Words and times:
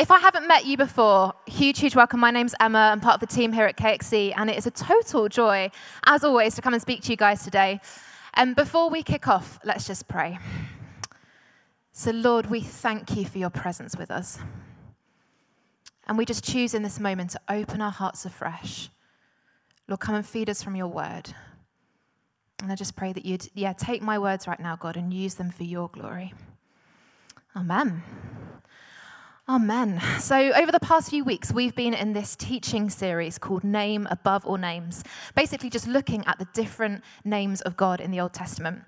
if 0.00 0.10
I 0.10 0.18
haven't 0.18 0.48
met 0.48 0.64
you 0.64 0.78
before, 0.78 1.34
huge, 1.46 1.78
huge 1.78 1.94
welcome. 1.94 2.20
My 2.20 2.30
name's 2.30 2.54
Emma. 2.58 2.78
I'm 2.90 3.00
part 3.00 3.16
of 3.16 3.20
the 3.20 3.26
team 3.26 3.52
here 3.52 3.66
at 3.66 3.76
KXC, 3.76 4.32
and 4.34 4.48
it 4.48 4.56
is 4.56 4.66
a 4.66 4.70
total 4.70 5.28
joy, 5.28 5.70
as 6.06 6.24
always, 6.24 6.54
to 6.54 6.62
come 6.62 6.72
and 6.72 6.80
speak 6.80 7.02
to 7.02 7.10
you 7.10 7.18
guys 7.18 7.44
today. 7.44 7.82
And 8.32 8.56
before 8.56 8.88
we 8.88 9.02
kick 9.02 9.28
off, 9.28 9.58
let's 9.62 9.86
just 9.86 10.08
pray. 10.08 10.38
So, 11.92 12.12
Lord, 12.12 12.46
we 12.46 12.62
thank 12.62 13.14
you 13.14 13.26
for 13.26 13.36
your 13.36 13.50
presence 13.50 13.94
with 13.94 14.10
us. 14.10 14.38
And 16.06 16.16
we 16.16 16.24
just 16.24 16.44
choose 16.44 16.72
in 16.72 16.82
this 16.82 16.98
moment 16.98 17.32
to 17.32 17.40
open 17.50 17.82
our 17.82 17.92
hearts 17.92 18.24
afresh. 18.24 18.88
Lord, 19.86 20.00
come 20.00 20.14
and 20.14 20.24
feed 20.24 20.48
us 20.48 20.62
from 20.62 20.76
your 20.76 20.88
word. 20.88 21.34
And 22.62 22.72
I 22.72 22.74
just 22.74 22.96
pray 22.96 23.12
that 23.12 23.26
you'd, 23.26 23.50
yeah, 23.52 23.74
take 23.74 24.00
my 24.00 24.18
words 24.18 24.46
right 24.46 24.60
now, 24.60 24.76
God, 24.76 24.96
and 24.96 25.12
use 25.12 25.34
them 25.34 25.50
for 25.50 25.64
your 25.64 25.90
glory. 25.90 26.32
Amen. 27.54 28.02
Amen. 29.50 30.00
So, 30.20 30.52
over 30.52 30.70
the 30.70 30.78
past 30.78 31.10
few 31.10 31.24
weeks, 31.24 31.52
we've 31.52 31.74
been 31.74 31.92
in 31.92 32.12
this 32.12 32.36
teaching 32.36 32.88
series 32.88 33.36
called 33.36 33.64
Name 33.64 34.06
Above 34.08 34.46
All 34.46 34.58
Names, 34.58 35.02
basically 35.34 35.68
just 35.68 35.88
looking 35.88 36.24
at 36.26 36.38
the 36.38 36.46
different 36.54 37.02
names 37.24 37.60
of 37.62 37.76
God 37.76 38.00
in 38.00 38.12
the 38.12 38.20
Old 38.20 38.32
Testament. 38.32 38.84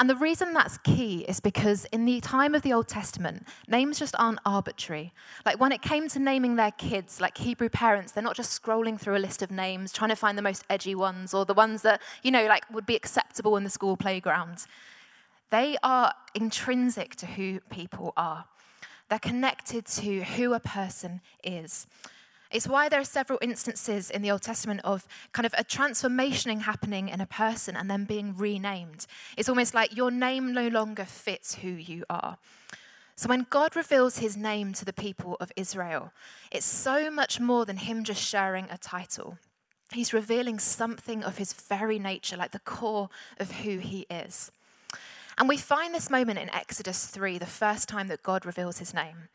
And 0.00 0.10
the 0.10 0.16
reason 0.16 0.52
that's 0.52 0.78
key 0.78 1.24
is 1.28 1.38
because 1.38 1.84
in 1.92 2.06
the 2.06 2.20
time 2.22 2.56
of 2.56 2.62
the 2.62 2.72
Old 2.72 2.88
Testament, 2.88 3.46
names 3.68 4.00
just 4.00 4.16
aren't 4.18 4.40
arbitrary. 4.44 5.12
Like 5.46 5.60
when 5.60 5.70
it 5.70 5.80
came 5.80 6.08
to 6.08 6.18
naming 6.18 6.56
their 6.56 6.72
kids, 6.72 7.20
like 7.20 7.38
Hebrew 7.38 7.68
parents, 7.68 8.10
they're 8.10 8.24
not 8.24 8.34
just 8.34 8.60
scrolling 8.60 8.98
through 8.98 9.16
a 9.16 9.22
list 9.22 9.42
of 9.42 9.52
names, 9.52 9.92
trying 9.92 10.10
to 10.10 10.16
find 10.16 10.36
the 10.36 10.42
most 10.42 10.64
edgy 10.68 10.96
ones 10.96 11.32
or 11.32 11.44
the 11.44 11.54
ones 11.54 11.82
that, 11.82 12.02
you 12.24 12.32
know, 12.32 12.46
like 12.46 12.68
would 12.72 12.84
be 12.84 12.96
acceptable 12.96 13.56
in 13.56 13.62
the 13.62 13.70
school 13.70 13.96
playground. 13.96 14.66
They 15.50 15.76
are 15.84 16.14
intrinsic 16.34 17.14
to 17.16 17.26
who 17.26 17.60
people 17.70 18.12
are. 18.16 18.46
They're 19.10 19.18
connected 19.18 19.86
to 19.86 20.22
who 20.22 20.54
a 20.54 20.60
person 20.60 21.20
is. 21.42 21.88
It's 22.52 22.68
why 22.68 22.88
there 22.88 23.00
are 23.00 23.04
several 23.04 23.40
instances 23.42 24.08
in 24.08 24.22
the 24.22 24.30
Old 24.30 24.42
Testament 24.42 24.80
of 24.82 25.06
kind 25.32 25.46
of 25.46 25.54
a 25.58 25.64
transformation 25.64 26.60
happening 26.60 27.08
in 27.08 27.20
a 27.20 27.26
person 27.26 27.76
and 27.76 27.90
then 27.90 28.04
being 28.04 28.36
renamed. 28.36 29.06
It's 29.36 29.48
almost 29.48 29.74
like 29.74 29.96
your 29.96 30.12
name 30.12 30.54
no 30.54 30.68
longer 30.68 31.04
fits 31.04 31.56
who 31.56 31.68
you 31.68 32.04
are. 32.08 32.38
So 33.16 33.28
when 33.28 33.46
God 33.50 33.76
reveals 33.76 34.18
his 34.18 34.36
name 34.36 34.72
to 34.74 34.84
the 34.84 34.92
people 34.92 35.36
of 35.40 35.52
Israel, 35.56 36.12
it's 36.50 36.64
so 36.64 37.10
much 37.10 37.38
more 37.38 37.66
than 37.66 37.78
him 37.78 38.04
just 38.04 38.22
sharing 38.22 38.66
a 38.70 38.78
title. 38.78 39.38
He's 39.92 40.12
revealing 40.12 40.60
something 40.60 41.24
of 41.24 41.36
his 41.36 41.52
very 41.52 41.98
nature, 41.98 42.36
like 42.36 42.52
the 42.52 42.60
core 42.60 43.10
of 43.38 43.50
who 43.50 43.78
he 43.78 44.06
is. 44.08 44.52
And 45.40 45.48
we 45.48 45.56
find 45.56 45.94
this 45.94 46.10
moment 46.10 46.38
in 46.38 46.50
Exodus 46.50 47.06
3, 47.06 47.38
the 47.38 47.46
first 47.46 47.88
time 47.88 48.08
that 48.08 48.22
God 48.22 48.44
reveals 48.44 48.78
his 48.78 48.92
name. 48.92 49.28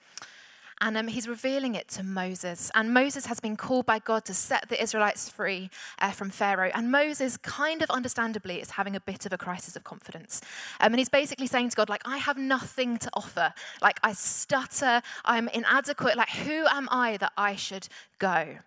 And 0.80 0.96
um, 0.98 1.08
he's 1.08 1.28
revealing 1.28 1.74
it 1.74 1.88
to 1.90 2.04
Moses. 2.04 2.70
And 2.76 2.94
Moses 2.94 3.26
has 3.26 3.40
been 3.40 3.58
called 3.58 3.88
by 3.88 3.98
God 3.98 4.24
to 4.26 4.34
set 4.36 4.70
the 4.70 4.80
Israelites 4.80 5.30
free 5.30 5.72
uh, 6.00 6.12
from 6.12 6.30
Pharaoh. 6.30 6.70
And 6.76 6.92
Moses, 6.92 7.38
kind 7.38 7.82
of 7.82 7.90
understandably, 7.90 8.62
is 8.62 8.72
having 8.72 8.96
a 8.96 9.00
bit 9.00 9.26
of 9.26 9.34
a 9.34 9.38
crisis 9.38 9.76
of 9.76 9.84
confidence. 9.84 10.42
Um, 10.80 10.94
and 10.94 11.00
he's 11.00 11.10
basically 11.10 11.48
saying 11.48 11.70
to 11.72 11.76
God, 11.76 11.90
like, 11.90 12.04
I 12.06 12.18
have 12.18 12.38
nothing 12.38 12.98
to 12.98 13.10
offer. 13.16 13.52
Like, 13.82 14.00
I 14.04 14.14
stutter, 14.14 15.02
I'm 15.24 15.48
inadequate. 15.48 16.18
Like, 16.18 16.30
who 16.30 16.68
am 16.68 16.88
I 16.92 17.18
that 17.18 17.32
I 17.36 17.56
should 17.56 17.88
go? 18.20 18.60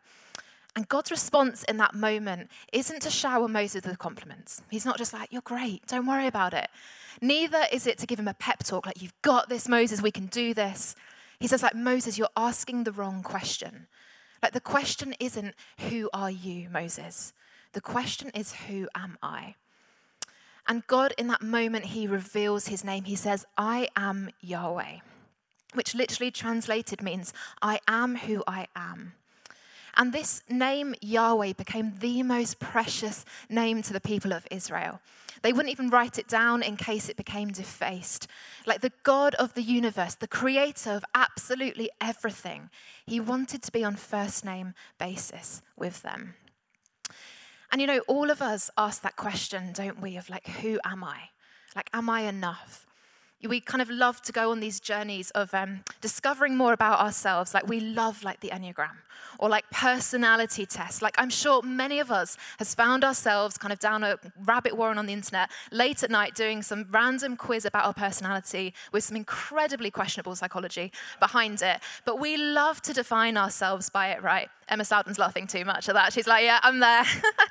And 0.78 0.88
God's 0.88 1.10
response 1.10 1.64
in 1.64 1.78
that 1.78 1.96
moment 1.96 2.52
isn't 2.72 3.02
to 3.02 3.10
shower 3.10 3.48
Moses 3.48 3.84
with 3.84 3.98
compliments. 3.98 4.62
He's 4.70 4.86
not 4.86 4.96
just 4.96 5.12
like, 5.12 5.32
You're 5.32 5.42
great, 5.42 5.84
don't 5.88 6.06
worry 6.06 6.28
about 6.28 6.54
it. 6.54 6.68
Neither 7.20 7.64
is 7.72 7.88
it 7.88 7.98
to 7.98 8.06
give 8.06 8.20
him 8.20 8.28
a 8.28 8.34
pep 8.34 8.60
talk, 8.60 8.86
like, 8.86 9.02
you've 9.02 9.20
got 9.22 9.48
this, 9.48 9.68
Moses, 9.68 10.00
we 10.00 10.12
can 10.12 10.26
do 10.26 10.54
this. 10.54 10.94
He 11.40 11.48
says, 11.48 11.64
like, 11.64 11.74
Moses, 11.74 12.16
you're 12.16 12.28
asking 12.36 12.84
the 12.84 12.92
wrong 12.92 13.24
question. 13.24 13.88
Like, 14.40 14.52
the 14.52 14.60
question 14.60 15.16
isn't, 15.18 15.56
who 15.90 16.10
are 16.14 16.30
you, 16.30 16.68
Moses? 16.70 17.32
The 17.72 17.80
question 17.80 18.30
is, 18.32 18.52
who 18.52 18.88
am 18.94 19.18
I? 19.20 19.56
And 20.68 20.86
God, 20.86 21.12
in 21.18 21.26
that 21.26 21.42
moment, 21.42 21.86
he 21.86 22.06
reveals 22.06 22.68
his 22.68 22.84
name. 22.84 23.02
He 23.02 23.16
says, 23.16 23.44
I 23.56 23.88
am 23.96 24.30
Yahweh, 24.42 24.98
which 25.74 25.96
literally 25.96 26.30
translated 26.30 27.02
means, 27.02 27.32
I 27.60 27.80
am 27.88 28.14
who 28.14 28.44
I 28.46 28.68
am. 28.76 29.14
And 29.98 30.12
this 30.12 30.42
name, 30.48 30.94
Yahweh, 31.02 31.54
became 31.54 31.92
the 31.98 32.22
most 32.22 32.60
precious 32.60 33.24
name 33.50 33.82
to 33.82 33.92
the 33.92 34.00
people 34.00 34.32
of 34.32 34.46
Israel. 34.48 35.00
They 35.42 35.52
wouldn't 35.52 35.72
even 35.72 35.90
write 35.90 36.18
it 36.18 36.28
down 36.28 36.62
in 36.62 36.76
case 36.76 37.08
it 37.08 37.16
became 37.16 37.48
defaced. 37.50 38.28
Like 38.64 38.80
the 38.80 38.92
God 39.02 39.34
of 39.34 39.54
the 39.54 39.62
universe, 39.62 40.14
the 40.14 40.28
creator 40.28 40.92
of 40.92 41.04
absolutely 41.14 41.90
everything, 42.00 42.70
he 43.06 43.18
wanted 43.18 43.62
to 43.64 43.72
be 43.72 43.84
on 43.84 43.96
first 43.96 44.44
name 44.44 44.74
basis 44.98 45.62
with 45.76 46.02
them. 46.02 46.34
And 47.70 47.80
you 47.80 47.86
know, 47.86 48.00
all 48.06 48.30
of 48.30 48.40
us 48.40 48.70
ask 48.78 49.02
that 49.02 49.16
question, 49.16 49.72
don't 49.72 50.00
we, 50.00 50.16
of 50.16 50.30
like, 50.30 50.46
who 50.46 50.78
am 50.84 51.04
I? 51.04 51.30
Like, 51.76 51.90
am 51.92 52.08
I 52.08 52.22
enough? 52.22 52.87
We 53.46 53.60
kind 53.60 53.80
of 53.80 53.88
love 53.88 54.20
to 54.22 54.32
go 54.32 54.50
on 54.50 54.58
these 54.58 54.80
journeys 54.80 55.30
of 55.30 55.54
um, 55.54 55.84
discovering 56.00 56.56
more 56.56 56.72
about 56.72 56.98
ourselves. 56.98 57.54
Like 57.54 57.68
we 57.68 57.78
love 57.78 58.24
like 58.24 58.40
the 58.40 58.48
Enneagram 58.48 58.96
or 59.38 59.48
like 59.48 59.68
personality 59.70 60.66
tests. 60.66 61.02
Like 61.02 61.14
I'm 61.18 61.30
sure 61.30 61.62
many 61.62 62.00
of 62.00 62.10
us 62.10 62.36
has 62.58 62.74
found 62.74 63.04
ourselves 63.04 63.56
kind 63.56 63.72
of 63.72 63.78
down 63.78 64.02
a 64.02 64.18
rabbit 64.44 64.76
warren 64.76 64.98
on 64.98 65.06
the 65.06 65.12
internet 65.12 65.50
late 65.70 66.02
at 66.02 66.10
night 66.10 66.34
doing 66.34 66.62
some 66.62 66.86
random 66.90 67.36
quiz 67.36 67.64
about 67.64 67.84
our 67.84 67.94
personality 67.94 68.74
with 68.92 69.04
some 69.04 69.16
incredibly 69.16 69.90
questionable 69.90 70.34
psychology 70.34 70.90
behind 71.20 71.62
it. 71.62 71.78
But 72.04 72.18
we 72.18 72.36
love 72.36 72.82
to 72.82 72.92
define 72.92 73.36
ourselves 73.36 73.88
by 73.88 74.08
it, 74.08 74.22
right? 74.22 74.48
Emma 74.68 74.84
Stoughton's 74.84 75.18
laughing 75.18 75.46
too 75.46 75.64
much 75.64 75.88
at 75.88 75.94
that. 75.94 76.12
She's 76.12 76.26
like, 76.26 76.44
yeah, 76.44 76.58
I'm 76.62 76.80
there. 76.80 77.04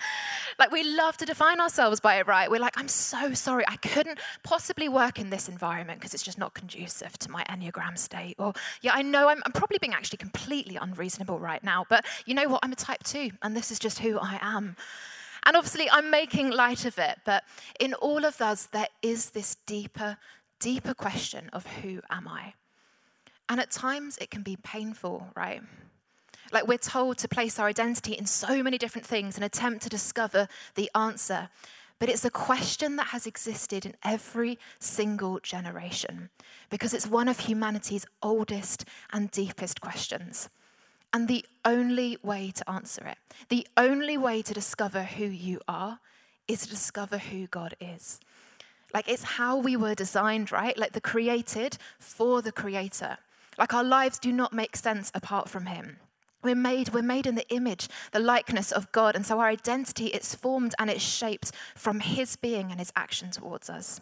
like 0.60 0.72
we 0.72 0.84
love 0.84 1.18
to 1.18 1.26
define 1.26 1.60
ourselves 1.60 2.00
by 2.00 2.18
it, 2.18 2.28
right? 2.28 2.52
We're 2.52 2.60
like, 2.60 2.78
I'm 2.78 2.88
so 2.88 3.34
sorry. 3.34 3.64
I 3.68 3.78
couldn't 3.78 4.20
possibly 4.44 4.88
work 4.88 5.20
in 5.20 5.30
this 5.30 5.50
environment 5.50 5.77
because 5.84 6.14
it's 6.14 6.24
just 6.24 6.38
not 6.38 6.54
conducive 6.54 7.18
to 7.20 7.32
my 7.32 7.44
Enneagram 7.44 7.98
state. 7.98 8.36
Or, 8.38 8.54
yeah, 8.82 8.92
I 8.94 9.02
know 9.02 9.30
I'm, 9.30 9.42
I'm 9.46 9.52
probably 9.52 9.78
being 9.80 9.94
actually 9.94 10.18
completely 10.18 10.76
unreasonable 10.76 11.40
right 11.40 11.64
now, 11.64 11.86
but 11.90 12.06
you 12.26 12.34
know 12.34 12.48
what? 12.48 12.60
I'm 12.64 12.72
a 12.72 12.76
type 12.76 13.04
two, 13.04 13.32
and 13.42 13.56
this 13.56 13.72
is 13.72 13.80
just 13.80 14.00
who 14.00 14.18
I 14.20 14.40
am. 14.42 14.76
And 15.46 15.56
obviously, 15.56 15.90
I'm 15.90 16.10
making 16.12 16.50
light 16.52 16.86
of 16.86 16.98
it, 16.98 17.20
but 17.26 17.44
in 17.80 17.94
all 17.96 18.26
of 18.26 18.42
us, 18.42 18.66
there 18.66 18.88
is 19.02 19.30
this 19.30 19.56
deeper, 19.66 20.18
deeper 20.60 20.94
question 20.94 21.50
of 21.54 21.66
who 21.66 22.02
am 22.10 22.28
I? 22.28 22.54
And 23.50 23.60
at 23.60 23.72
times, 23.72 24.18
it 24.20 24.30
can 24.30 24.42
be 24.42 24.58
painful, 24.58 25.28
right? 25.36 25.62
Like 26.52 26.68
we're 26.68 26.78
told 26.78 27.18
to 27.20 27.28
place 27.28 27.60
our 27.60 27.68
identity 27.68 28.14
in 28.14 28.26
so 28.26 28.64
many 28.64 28.78
different 28.78 29.06
things 29.06 29.36
and 29.36 29.44
attempt 29.44 29.84
to 29.84 29.90
discover 29.90 30.48
the 30.76 30.90
answer. 30.96 31.50
But 32.00 32.10
it's 32.10 32.26
a 32.26 32.30
question 32.30 32.96
that 32.98 33.08
has 33.08 33.26
existed 33.26 33.86
in 33.86 33.96
every 34.04 34.60
single 34.80 35.40
generation 35.40 36.30
because 36.70 36.94
it's 36.94 37.08
one 37.08 37.28
of 37.28 37.40
humanity's 37.40 38.06
oldest 38.22 38.86
and 39.12 39.32
deepest 39.32 39.82
questions. 39.82 40.50
And 41.14 41.28
the 41.28 41.46
only 41.66 42.18
way 42.22 42.52
to 42.52 42.70
answer 42.70 43.06
it, 43.08 43.18
the 43.50 43.66
only 43.78 44.18
way 44.18 44.42
to 44.44 44.54
discover 44.54 45.04
who 45.04 45.26
you 45.26 45.60
are, 45.68 46.00
is 46.48 46.62
to 46.62 46.70
discover 46.70 47.18
who 47.18 47.48
God 47.48 47.76
is. 47.80 48.20
Like 48.94 49.10
it's 49.10 49.24
how 49.24 49.58
we 49.58 49.76
were 49.76 49.96
designed, 49.96 50.52
right? 50.52 50.78
Like 50.78 50.94
the 50.94 51.02
created 51.02 51.78
for 52.00 52.42
the 52.42 52.52
creator. 52.52 53.18
Like 53.58 53.74
our 53.74 53.84
lives 53.84 54.20
do 54.20 54.32
not 54.32 54.54
make 54.54 54.76
sense 54.76 55.12
apart 55.14 55.50
from 55.50 55.66
Him. 55.66 55.98
We're 56.44 56.56
made, 56.56 56.90
we're 56.90 57.02
made 57.02 57.26
in 57.26 57.36
the 57.36 57.48
image, 57.50 57.88
the 58.12 58.20
likeness 58.20 58.72
of 58.72 58.92
God. 58.92 59.16
And 59.16 59.26
so 59.26 59.40
our 59.40 59.48
identity, 59.48 60.08
it's 60.08 60.36
formed 60.36 60.76
and 60.80 60.90
it's 60.90 61.04
shaped 61.04 61.52
from 61.76 62.00
his 62.00 62.36
being 62.36 62.72
and 62.72 62.80
his 62.80 62.94
action 62.96 63.32
towards 63.32 63.70
us. 63.70 64.02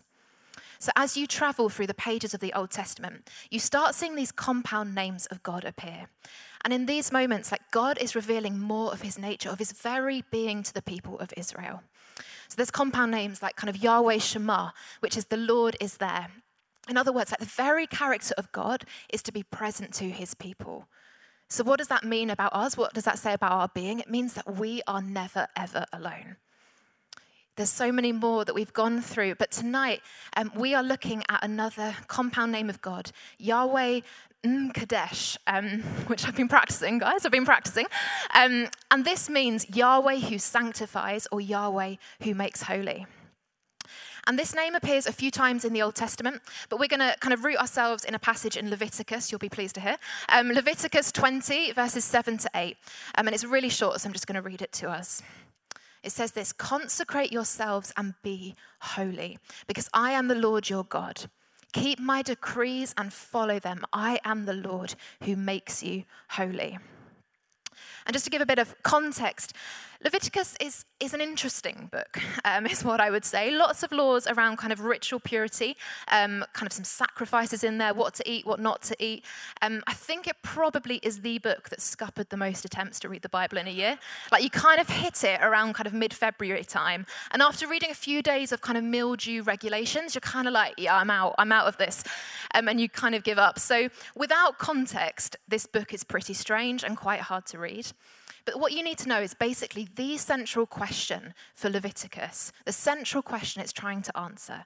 So 0.79 0.91
as 0.95 1.15
you 1.15 1.25
travel 1.25 1.69
through 1.69 1.87
the 1.87 1.93
pages 1.93 2.33
of 2.33 2.41
the 2.41 2.53
Old 2.53 2.71
Testament, 2.71 3.29
you 3.49 3.59
start 3.59 3.95
seeing 3.95 4.15
these 4.15 4.31
compound 4.31 4.93
names 4.93 5.25
of 5.27 5.41
God 5.41 5.63
appear. 5.63 6.07
And 6.63 6.73
in 6.73 6.85
these 6.85 7.11
moments, 7.11 7.51
like 7.51 7.71
God 7.71 7.97
is 7.97 8.15
revealing 8.15 8.59
more 8.59 8.91
of 8.91 9.01
his 9.01 9.17
nature, 9.17 9.49
of 9.49 9.59
his 9.59 9.71
very 9.71 10.23
being 10.31 10.63
to 10.63 10.73
the 10.73 10.81
people 10.81 11.17
of 11.19 11.33
Israel. 11.37 11.81
So 12.47 12.55
there's 12.57 12.71
compound 12.71 13.11
names 13.11 13.41
like 13.41 13.55
kind 13.55 13.69
of 13.69 13.81
Yahweh 13.81 14.17
Shammah, 14.17 14.73
which 14.99 15.17
is 15.17 15.25
the 15.25 15.37
Lord 15.37 15.77
is 15.79 15.97
there. 15.97 16.27
In 16.87 16.97
other 16.97 17.11
words, 17.11 17.31
like 17.31 17.39
the 17.39 17.45
very 17.45 17.87
character 17.87 18.35
of 18.37 18.51
God 18.51 18.83
is 19.09 19.23
to 19.23 19.31
be 19.31 19.43
present 19.43 19.93
to 19.95 20.09
his 20.09 20.33
people. 20.33 20.87
So, 21.47 21.63
what 21.63 21.77
does 21.77 21.87
that 21.89 22.03
mean 22.03 22.29
about 22.29 22.53
us? 22.53 22.75
What 22.75 22.93
does 22.93 23.03
that 23.03 23.19
say 23.19 23.33
about 23.33 23.51
our 23.51 23.69
being? 23.73 23.99
It 23.99 24.09
means 24.09 24.33
that 24.33 24.57
we 24.57 24.81
are 24.87 25.01
never, 25.01 25.47
ever 25.55 25.85
alone. 25.93 26.37
There's 27.55 27.69
so 27.69 27.91
many 27.91 28.11
more 28.11 28.43
that 28.43 28.53
we've 28.53 28.73
gone 28.73 29.01
through, 29.01 29.35
but 29.35 29.49
tonight 29.49 30.01
um, 30.35 30.51
we 30.55 30.75
are 30.75 30.83
looking 30.83 31.23
at 31.29 31.41
another 31.41 31.95
compound 32.07 32.51
name 32.51 32.69
of 32.69 32.81
God, 32.81 33.11
Yahweh 33.37 34.01
Kadesh, 34.73 35.37
um, 35.47 35.81
which 36.07 36.27
I've 36.27 36.35
been 36.35 36.49
practicing, 36.49 36.97
guys. 36.97 37.25
I've 37.25 37.31
been 37.31 37.45
practicing. 37.45 37.85
Um, 38.33 38.67
and 38.91 39.05
this 39.05 39.29
means 39.29 39.69
Yahweh 39.69 40.17
who 40.17 40.37
sanctifies 40.37 41.27
or 41.31 41.39
Yahweh 41.39 41.95
who 42.23 42.35
makes 42.35 42.63
holy. 42.63 43.05
And 44.27 44.39
this 44.39 44.55
name 44.55 44.73
appears 44.73 45.05
a 45.05 45.11
few 45.11 45.29
times 45.29 45.65
in 45.65 45.73
the 45.73 45.83
Old 45.83 45.93
Testament, 45.93 46.41
but 46.69 46.79
we're 46.79 46.87
going 46.87 46.99
to 46.99 47.15
kind 47.19 47.33
of 47.33 47.43
root 47.43 47.57
ourselves 47.57 48.03
in 48.03 48.15
a 48.15 48.19
passage 48.19 48.57
in 48.57 48.71
Leviticus, 48.71 49.31
you'll 49.31 49.39
be 49.39 49.49
pleased 49.49 49.75
to 49.75 49.81
hear. 49.81 49.97
Um, 50.29 50.51
Leviticus 50.51 51.11
20, 51.11 51.73
verses 51.73 52.03
7 52.03 52.37
to 52.39 52.49
8. 52.55 52.75
Um, 53.15 53.27
and 53.27 53.35
it's 53.35 53.43
really 53.43 53.69
short, 53.69 54.01
so 54.01 54.07
I'm 54.07 54.13
just 54.13 54.25
going 54.25 54.35
to 54.35 54.41
read 54.41 54.63
it 54.63 54.71
to 54.73 54.89
us. 54.89 55.21
It 56.01 56.11
says 56.11 56.31
this 56.31 56.53
Consecrate 56.53 57.31
yourselves 57.31 57.93
and 57.97 58.15
be 58.23 58.55
holy, 58.79 59.37
because 59.67 59.89
I 59.93 60.11
am 60.11 60.27
the 60.27 60.35
Lord 60.35 60.69
your 60.69 60.85
God. 60.85 61.25
Keep 61.73 61.99
my 61.99 62.21
decrees 62.21 62.95
and 62.97 63.13
follow 63.13 63.59
them. 63.59 63.83
I 63.91 64.19
am 64.23 64.45
the 64.45 64.53
Lord 64.53 64.95
who 65.23 65.35
makes 65.35 65.83
you 65.83 66.05
holy. 66.29 66.79
And 68.05 68.13
just 68.13 68.25
to 68.25 68.31
give 68.31 68.41
a 68.41 68.45
bit 68.45 68.59
of 68.59 68.75
context, 68.83 69.53
Leviticus 70.03 70.55
is, 70.59 70.85
is 70.99 71.13
an 71.13 71.21
interesting 71.21 71.89
book, 71.91 72.19
um, 72.45 72.65
is 72.65 72.83
what 72.83 72.99
I 72.99 73.09
would 73.09 73.25
say. 73.25 73.51
Lots 73.51 73.83
of 73.83 73.91
laws 73.91 74.27
around 74.27 74.57
kind 74.57 74.73
of 74.73 74.81
ritual 74.81 75.19
purity, 75.19 75.77
um, 76.11 76.45
kind 76.53 76.67
of 76.67 76.73
some 76.73 76.83
sacrifices 76.83 77.63
in 77.63 77.77
there, 77.77 77.93
what 77.93 78.13
to 78.15 78.29
eat, 78.29 78.45
what 78.45 78.59
not 78.59 78.81
to 78.83 79.03
eat. 79.03 79.23
Um, 79.61 79.83
I 79.87 79.93
think 79.93 80.27
it 80.27 80.35
probably 80.41 80.97
is 80.97 81.21
the 81.21 81.37
book 81.39 81.69
that 81.69 81.81
scuppered 81.81 82.29
the 82.29 82.37
most 82.37 82.65
attempts 82.65 82.99
to 83.01 83.09
read 83.09 83.21
the 83.21 83.29
Bible 83.29 83.57
in 83.57 83.67
a 83.67 83.71
year. 83.71 83.97
Like 84.31 84.43
you 84.43 84.49
kind 84.49 84.79
of 84.79 84.89
hit 84.89 85.23
it 85.23 85.39
around 85.41 85.73
kind 85.73 85.87
of 85.87 85.93
mid 85.93 86.13
February 86.13 86.63
time. 86.63 87.05
And 87.31 87.41
after 87.41 87.67
reading 87.67 87.91
a 87.91 87.95
few 87.95 88.21
days 88.21 88.51
of 88.51 88.61
kind 88.61 88.77
of 88.77 88.83
mildew 88.83 89.43
regulations, 89.43 90.15
you're 90.15 90.21
kind 90.21 90.47
of 90.47 90.53
like, 90.53 90.75
yeah, 90.77 90.95
I'm 90.95 91.09
out, 91.09 91.35
I'm 91.37 91.51
out 91.51 91.67
of 91.67 91.77
this. 91.77 92.03
Um, 92.53 92.67
and 92.67 92.79
you 92.79 92.89
kind 92.89 93.15
of 93.15 93.23
give 93.23 93.37
up. 93.37 93.59
So 93.59 93.89
without 94.15 94.57
context, 94.57 95.37
this 95.47 95.65
book 95.65 95.93
is 95.93 96.03
pretty 96.03 96.33
strange 96.33 96.83
and 96.83 96.97
quite 96.97 97.21
hard 97.21 97.45
to 97.47 97.59
read. 97.59 97.87
But 98.45 98.59
what 98.59 98.71
you 98.71 98.83
need 98.83 98.99
to 98.99 99.09
know 99.09 99.21
is 99.21 99.33
basically 99.33 99.87
the 99.95 100.17
central 100.17 100.65
question 100.67 101.33
for 101.55 101.69
Leviticus, 101.69 102.51
the 102.65 102.71
central 102.71 103.23
question 103.23 103.61
it's 103.61 103.73
trying 103.73 104.03
to 104.03 104.17
answer 104.17 104.65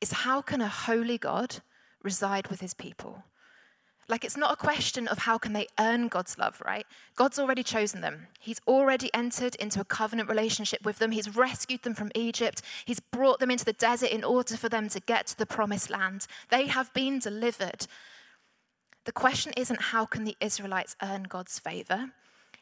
is 0.00 0.12
how 0.12 0.42
can 0.42 0.60
a 0.60 0.68
holy 0.68 1.18
God 1.18 1.58
reside 2.02 2.48
with 2.48 2.60
his 2.60 2.74
people? 2.74 3.22
Like 4.08 4.24
it's 4.24 4.36
not 4.36 4.52
a 4.52 4.56
question 4.56 5.06
of 5.06 5.18
how 5.18 5.38
can 5.38 5.52
they 5.52 5.68
earn 5.78 6.08
God's 6.08 6.36
love, 6.36 6.60
right? 6.66 6.84
God's 7.14 7.38
already 7.38 7.62
chosen 7.62 8.00
them. 8.00 8.26
He's 8.40 8.60
already 8.66 9.08
entered 9.14 9.54
into 9.56 9.80
a 9.80 9.84
covenant 9.84 10.28
relationship 10.28 10.84
with 10.84 10.98
them. 10.98 11.12
He's 11.12 11.36
rescued 11.36 11.82
them 11.82 11.94
from 11.94 12.10
Egypt. 12.16 12.62
He's 12.84 12.98
brought 12.98 13.38
them 13.38 13.52
into 13.52 13.64
the 13.64 13.72
desert 13.72 14.10
in 14.10 14.24
order 14.24 14.56
for 14.56 14.68
them 14.68 14.88
to 14.88 14.98
get 14.98 15.28
to 15.28 15.38
the 15.38 15.46
promised 15.46 15.90
land. 15.90 16.26
They 16.48 16.66
have 16.66 16.92
been 16.92 17.20
delivered. 17.20 17.86
The 19.04 19.12
question 19.12 19.52
isn't 19.56 19.80
how 19.80 20.06
can 20.06 20.24
the 20.24 20.36
Israelites 20.40 20.96
earn 21.00 21.24
God's 21.24 21.60
favor? 21.60 22.10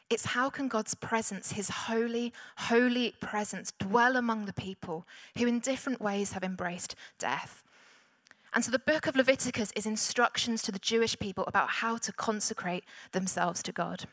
It's 0.09 0.25
how 0.27 0.49
can 0.49 0.67
God's 0.67 0.95
presence, 0.95 1.51
his 1.51 1.69
holy, 1.69 2.33
holy 2.57 3.13
presence, 3.19 3.73
dwell 3.79 4.15
among 4.15 4.45
the 4.45 4.53
people 4.53 5.05
who 5.37 5.45
in 5.45 5.59
different 5.59 6.01
ways 6.01 6.31
have 6.31 6.43
embraced 6.43 6.95
death. 7.19 7.63
And 8.53 8.65
so 8.65 8.71
the 8.71 8.79
book 8.79 9.05
of 9.05 9.15
Leviticus 9.15 9.71
is 9.75 9.85
instructions 9.85 10.63
to 10.63 10.71
the 10.71 10.79
Jewish 10.79 11.17
people 11.19 11.43
about 11.45 11.69
how 11.69 11.97
to 11.97 12.11
consecrate 12.11 12.83
themselves 13.11 13.61
to 13.63 13.71
God. 13.71 14.05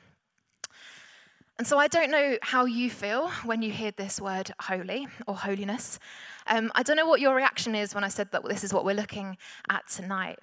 And 1.59 1.67
so 1.67 1.79
I 1.79 1.89
don't 1.89 2.11
know 2.11 2.37
how 2.43 2.67
you 2.67 2.91
feel 2.91 3.31
when 3.45 3.63
you 3.63 3.73
hear 3.73 3.91
this 3.91 4.21
word 4.21 4.51
holy 4.61 5.09
or 5.27 5.35
holiness. 5.35 5.99
Um, 6.47 6.71
I 6.75 6.83
don't 6.83 6.97
know 6.97 7.07
what 7.07 7.23
your 7.23 7.35
reaction 7.35 7.75
is 7.75 7.95
when 7.95 8.05
I 8.05 8.09
said 8.09 8.31
that 8.33 8.47
this 8.47 8.63
is 8.63 8.75
what 8.75 8.85
we're 8.85 8.95
looking 8.95 9.39
at 9.71 9.89
tonight. 9.89 10.39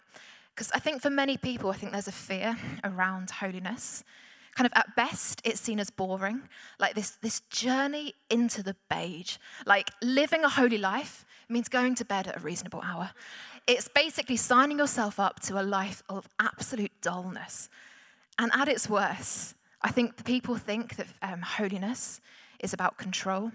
Because 0.55 0.71
I 0.71 0.79
think 0.79 1.03
for 1.03 1.11
many 1.11 1.38
people, 1.38 1.69
I 1.69 1.75
think 1.75 1.91
there's 1.91 2.07
a 2.07 2.11
fear 2.11 2.57
around 2.83 3.29
holiness 3.29 4.03
kind 4.55 4.65
of 4.65 4.73
at 4.75 4.95
best, 4.95 5.41
it's 5.44 5.59
seen 5.59 5.79
as 5.79 5.89
boring. 5.89 6.41
Like 6.79 6.95
this, 6.95 7.11
this 7.21 7.41
journey 7.50 8.13
into 8.29 8.63
the 8.63 8.75
beige. 8.89 9.38
Like 9.65 9.89
living 10.01 10.44
a 10.44 10.50
holy 10.50 10.77
life 10.77 11.25
means 11.50 11.69
going 11.69 11.95
to 11.95 12.05
bed 12.05 12.27
at 12.27 12.38
a 12.38 12.39
reasonable 12.39 12.81
hour. 12.83 13.11
It's 13.67 13.88
basically 13.88 14.38
signing 14.38 14.79
yourself 14.79 15.19
up 15.19 15.39
to 15.41 15.59
a 15.59 15.63
life 15.63 16.03
of 16.09 16.27
absolute 16.39 16.91
dullness. 17.01 17.69
And 18.38 18.51
at 18.53 18.67
its 18.67 18.89
worst, 18.89 19.55
I 19.81 19.91
think 19.91 20.23
people 20.25 20.55
think 20.55 20.95
that 20.95 21.07
um, 21.21 21.41
holiness 21.41 22.21
is 22.59 22.73
about 22.73 22.97
control. 22.97 23.51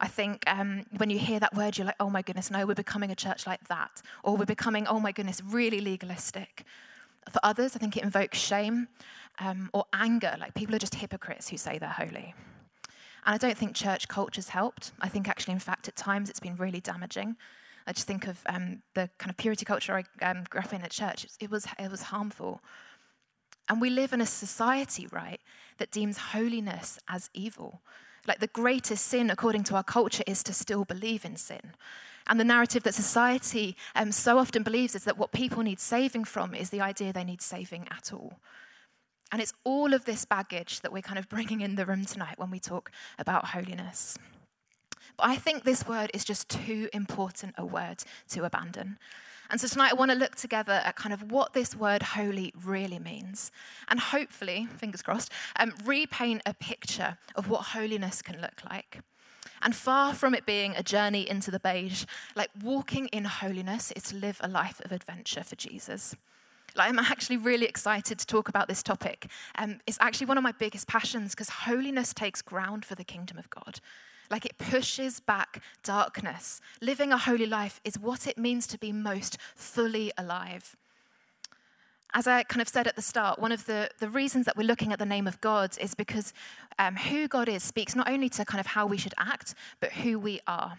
I 0.00 0.08
think 0.08 0.42
um, 0.46 0.84
when 0.96 1.10
you 1.10 1.18
hear 1.18 1.40
that 1.40 1.54
word, 1.54 1.78
you're 1.78 1.86
like, 1.86 1.96
oh 2.00 2.10
my 2.10 2.22
goodness, 2.22 2.50
no, 2.50 2.66
we're 2.66 2.74
becoming 2.74 3.10
a 3.10 3.14
church 3.14 3.46
like 3.46 3.66
that. 3.68 4.02
Or 4.22 4.36
we're 4.36 4.44
becoming, 4.44 4.86
oh 4.86 5.00
my 5.00 5.12
goodness, 5.12 5.40
really 5.42 5.80
legalistic. 5.80 6.64
For 7.30 7.40
others, 7.42 7.74
I 7.74 7.78
think 7.78 7.96
it 7.96 8.02
invokes 8.02 8.38
shame 8.38 8.88
um, 9.38 9.70
or 9.72 9.84
anger, 9.92 10.36
like 10.38 10.54
people 10.54 10.74
are 10.74 10.78
just 10.78 10.94
hypocrites 10.94 11.48
who 11.48 11.56
say 11.56 11.78
they're 11.78 11.88
holy. 11.88 12.34
And 13.26 13.34
I 13.34 13.38
don't 13.38 13.56
think 13.56 13.74
church 13.74 14.06
culture's 14.08 14.48
helped. 14.48 14.92
I 15.00 15.08
think 15.08 15.28
actually, 15.28 15.54
in 15.54 15.60
fact, 15.60 15.88
at 15.88 15.96
times 15.96 16.28
it's 16.28 16.40
been 16.40 16.56
really 16.56 16.80
damaging. 16.80 17.36
I 17.86 17.92
just 17.92 18.06
think 18.06 18.26
of 18.26 18.38
um, 18.46 18.82
the 18.94 19.10
kind 19.18 19.30
of 19.30 19.36
purity 19.36 19.64
culture 19.64 20.04
I 20.20 20.24
um, 20.24 20.44
grew 20.48 20.60
up 20.60 20.72
in 20.72 20.82
at 20.82 20.90
church. 20.90 21.26
It 21.40 21.50
was, 21.50 21.66
it 21.78 21.90
was 21.90 22.02
harmful. 22.02 22.60
And 23.68 23.80
we 23.80 23.90
live 23.90 24.12
in 24.12 24.20
a 24.20 24.26
society, 24.26 25.06
right, 25.10 25.40
that 25.78 25.90
deems 25.90 26.18
holiness 26.18 26.98
as 27.08 27.30
evil. 27.32 27.80
Like 28.26 28.40
the 28.40 28.46
greatest 28.46 29.06
sin, 29.06 29.30
according 29.30 29.64
to 29.64 29.74
our 29.74 29.82
culture, 29.82 30.24
is 30.26 30.42
to 30.44 30.52
still 30.52 30.84
believe 30.84 31.24
in 31.24 31.36
sin. 31.36 31.72
And 32.26 32.40
the 32.40 32.44
narrative 32.44 32.82
that 32.84 32.94
society 32.94 33.76
um, 33.94 34.12
so 34.12 34.38
often 34.38 34.62
believes 34.62 34.94
is 34.94 35.04
that 35.04 35.18
what 35.18 35.32
people 35.32 35.62
need 35.62 35.80
saving 35.80 36.24
from 36.24 36.54
is 36.54 36.70
the 36.70 36.80
idea 36.80 37.12
they 37.12 37.24
need 37.24 37.42
saving 37.42 37.86
at 37.90 38.12
all. 38.12 38.38
And 39.34 39.42
it's 39.42 39.52
all 39.64 39.94
of 39.94 40.04
this 40.04 40.24
baggage 40.24 40.80
that 40.82 40.92
we're 40.92 41.02
kind 41.02 41.18
of 41.18 41.28
bringing 41.28 41.60
in 41.60 41.74
the 41.74 41.84
room 41.84 42.04
tonight 42.04 42.38
when 42.38 42.52
we 42.52 42.60
talk 42.60 42.92
about 43.18 43.46
holiness. 43.46 44.16
But 45.16 45.26
I 45.26 45.34
think 45.34 45.64
this 45.64 45.88
word 45.88 46.12
is 46.14 46.24
just 46.24 46.48
too 46.48 46.88
important 46.92 47.56
a 47.58 47.66
word 47.66 48.04
to 48.28 48.44
abandon. 48.44 48.96
And 49.50 49.60
so 49.60 49.66
tonight 49.66 49.90
I 49.90 49.94
want 49.94 50.12
to 50.12 50.16
look 50.16 50.36
together 50.36 50.74
at 50.84 50.94
kind 50.94 51.12
of 51.12 51.32
what 51.32 51.52
this 51.52 51.74
word 51.74 52.00
holy 52.00 52.54
really 52.64 53.00
means. 53.00 53.50
And 53.88 53.98
hopefully, 53.98 54.68
fingers 54.76 55.02
crossed, 55.02 55.32
um, 55.58 55.74
repaint 55.84 56.42
a 56.46 56.54
picture 56.54 57.18
of 57.34 57.48
what 57.48 57.62
holiness 57.62 58.22
can 58.22 58.40
look 58.40 58.62
like. 58.70 59.00
And 59.62 59.74
far 59.74 60.14
from 60.14 60.36
it 60.36 60.46
being 60.46 60.76
a 60.76 60.84
journey 60.84 61.28
into 61.28 61.50
the 61.50 61.58
beige, 61.58 62.04
like 62.36 62.50
walking 62.62 63.08
in 63.08 63.24
holiness 63.24 63.90
is 63.96 64.04
to 64.04 64.16
live 64.16 64.38
a 64.44 64.48
life 64.48 64.80
of 64.84 64.92
adventure 64.92 65.42
for 65.42 65.56
Jesus. 65.56 66.14
Like, 66.76 66.88
I'm 66.88 66.98
actually 66.98 67.36
really 67.36 67.66
excited 67.66 68.18
to 68.18 68.26
talk 68.26 68.48
about 68.48 68.68
this 68.68 68.82
topic. 68.82 69.28
Um, 69.56 69.80
it's 69.86 69.98
actually 70.00 70.26
one 70.26 70.38
of 70.38 70.42
my 70.42 70.52
biggest 70.52 70.88
passions 70.88 71.30
because 71.30 71.48
holiness 71.48 72.12
takes 72.12 72.42
ground 72.42 72.84
for 72.84 72.94
the 72.94 73.04
kingdom 73.04 73.38
of 73.38 73.48
God. 73.50 73.80
Like 74.30 74.46
it 74.46 74.58
pushes 74.58 75.20
back 75.20 75.62
darkness. 75.82 76.60
Living 76.80 77.12
a 77.12 77.18
holy 77.18 77.46
life 77.46 77.80
is 77.84 77.98
what 77.98 78.26
it 78.26 78.38
means 78.38 78.66
to 78.68 78.78
be 78.78 78.92
most 78.92 79.38
fully 79.54 80.12
alive. 80.16 80.76
As 82.14 82.26
I 82.26 82.44
kind 82.44 82.62
of 82.62 82.68
said 82.68 82.86
at 82.86 82.94
the 82.94 83.02
start, 83.02 83.40
one 83.40 83.50
of 83.50 83.66
the, 83.66 83.90
the 83.98 84.08
reasons 84.08 84.46
that 84.46 84.56
we're 84.56 84.66
looking 84.66 84.92
at 84.92 85.00
the 85.00 85.06
name 85.06 85.26
of 85.26 85.40
God 85.40 85.76
is 85.80 85.94
because 85.94 86.32
um, 86.78 86.94
who 86.96 87.26
God 87.26 87.48
is 87.48 87.62
speaks 87.62 87.96
not 87.96 88.08
only 88.08 88.28
to 88.30 88.44
kind 88.44 88.60
of 88.60 88.66
how 88.66 88.86
we 88.86 88.96
should 88.96 89.14
act, 89.18 89.54
but 89.80 89.92
who 89.92 90.18
we 90.18 90.40
are. 90.46 90.78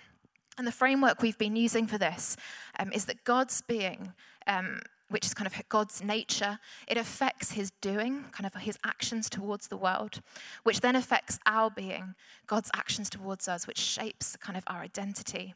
And 0.58 0.66
the 0.66 0.72
framework 0.72 1.22
we've 1.22 1.38
been 1.38 1.58
using 1.58 1.88
for 1.88 1.98
this 1.98 2.38
um, 2.80 2.92
is 2.94 3.06
that 3.06 3.26
God's 3.26 3.62
being 3.62 4.14
um, 4.48 4.80
which 5.10 5.26
is 5.26 5.34
kind 5.34 5.48
of 5.48 5.70
God's 5.70 6.04
nature, 6.04 6.60
it 6.88 6.98
affects 6.98 7.52
his 7.52 7.72
doing, 7.82 8.26
kind 8.32 8.46
of 8.46 8.56
his 8.62 8.78
actions 8.84 9.30
towards 9.30 9.68
the 9.68 9.78
world, 9.78 10.22
which 10.64 10.82
then 10.82 10.96
affects 10.96 11.40
our 11.46 11.70
being, 11.70 12.16
God's 12.48 12.72
actions 12.76 13.10
towards 13.10 13.48
us, 13.48 13.68
which 13.68 13.78
shapes 13.78 14.36
kind 14.38 14.58
of 14.58 14.64
our 14.68 14.80
identity, 14.80 15.54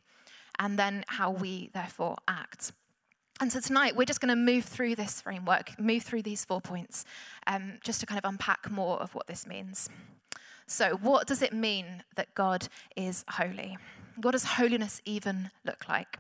and 0.60 0.78
then 0.78 1.04
how 1.08 1.32
we 1.32 1.70
therefore 1.74 2.18
act. 2.28 2.74
And 3.42 3.52
so 3.52 3.62
tonight, 3.62 3.96
we're 3.96 4.06
just 4.06 4.20
going 4.20 4.30
to 4.30 4.36
move 4.36 4.66
through 4.66 4.96
this 4.96 5.22
framework, 5.22 5.80
move 5.80 6.04
through 6.04 6.24
these 6.24 6.44
four 6.44 6.60
points, 6.60 7.06
um, 7.48 7.80
just 7.82 8.02
to 8.02 8.06
kind 8.06 8.20
of 8.20 8.30
unpack 8.30 8.70
more 8.70 9.02
of 9.02 9.16
what 9.16 9.28
this 9.28 9.48
means. 9.48 9.90
So, 10.68 10.98
what 10.98 11.26
does 11.26 11.42
it 11.42 11.54
mean 11.54 12.04
that 12.16 12.36
God 12.36 12.68
is 12.96 13.24
holy? 13.30 13.78
What 14.22 14.32
does 14.32 14.44
holiness 14.44 15.02
even 15.06 15.52
look 15.66 15.88
like? 15.88 16.20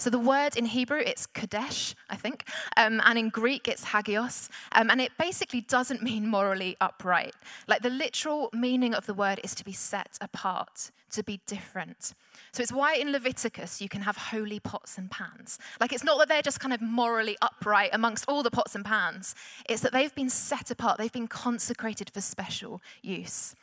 So 0.00 0.08
the 0.08 0.18
word 0.18 0.56
in 0.56 0.64
Hebrew, 0.64 1.02
it's 1.04 1.26
Kodesh, 1.26 1.94
I 2.08 2.16
think, 2.16 2.48
um, 2.78 3.02
and 3.04 3.18
in 3.18 3.28
Greek, 3.28 3.68
it's 3.68 3.84
Hagios, 3.84 4.48
um, 4.72 4.88
and 4.88 4.98
it 4.98 5.12
basically 5.18 5.60
doesn't 5.60 6.02
mean 6.02 6.26
morally 6.26 6.74
upright. 6.80 7.34
Like 7.68 7.82
the 7.82 7.90
literal 7.90 8.48
meaning 8.54 8.94
of 8.94 9.04
the 9.04 9.12
word 9.12 9.40
is 9.44 9.54
to 9.56 9.62
be 9.62 9.74
set 9.74 10.16
apart, 10.22 10.90
to 11.10 11.22
be 11.22 11.40
different. 11.46 12.14
So 12.52 12.62
it's 12.62 12.72
why 12.72 12.94
in 12.94 13.12
Leviticus 13.12 13.82
you 13.82 13.90
can 13.90 14.00
have 14.00 14.16
holy 14.16 14.58
pots 14.58 14.96
and 14.96 15.10
pans. 15.10 15.58
Like 15.82 15.92
it's 15.92 16.02
not 16.02 16.18
that 16.18 16.28
they're 16.28 16.40
just 16.40 16.60
kind 16.60 16.72
of 16.72 16.80
morally 16.80 17.36
upright 17.42 17.90
amongst 17.92 18.24
all 18.26 18.42
the 18.42 18.50
pots 18.50 18.74
and 18.74 18.86
pans, 18.86 19.34
it's 19.68 19.82
that 19.82 19.92
they've 19.92 20.14
been 20.14 20.30
set 20.30 20.70
apart, 20.70 20.96
they've 20.96 21.12
been 21.12 21.28
consecrated 21.28 22.08
for 22.08 22.22
special 22.22 22.80
use. 23.02 23.54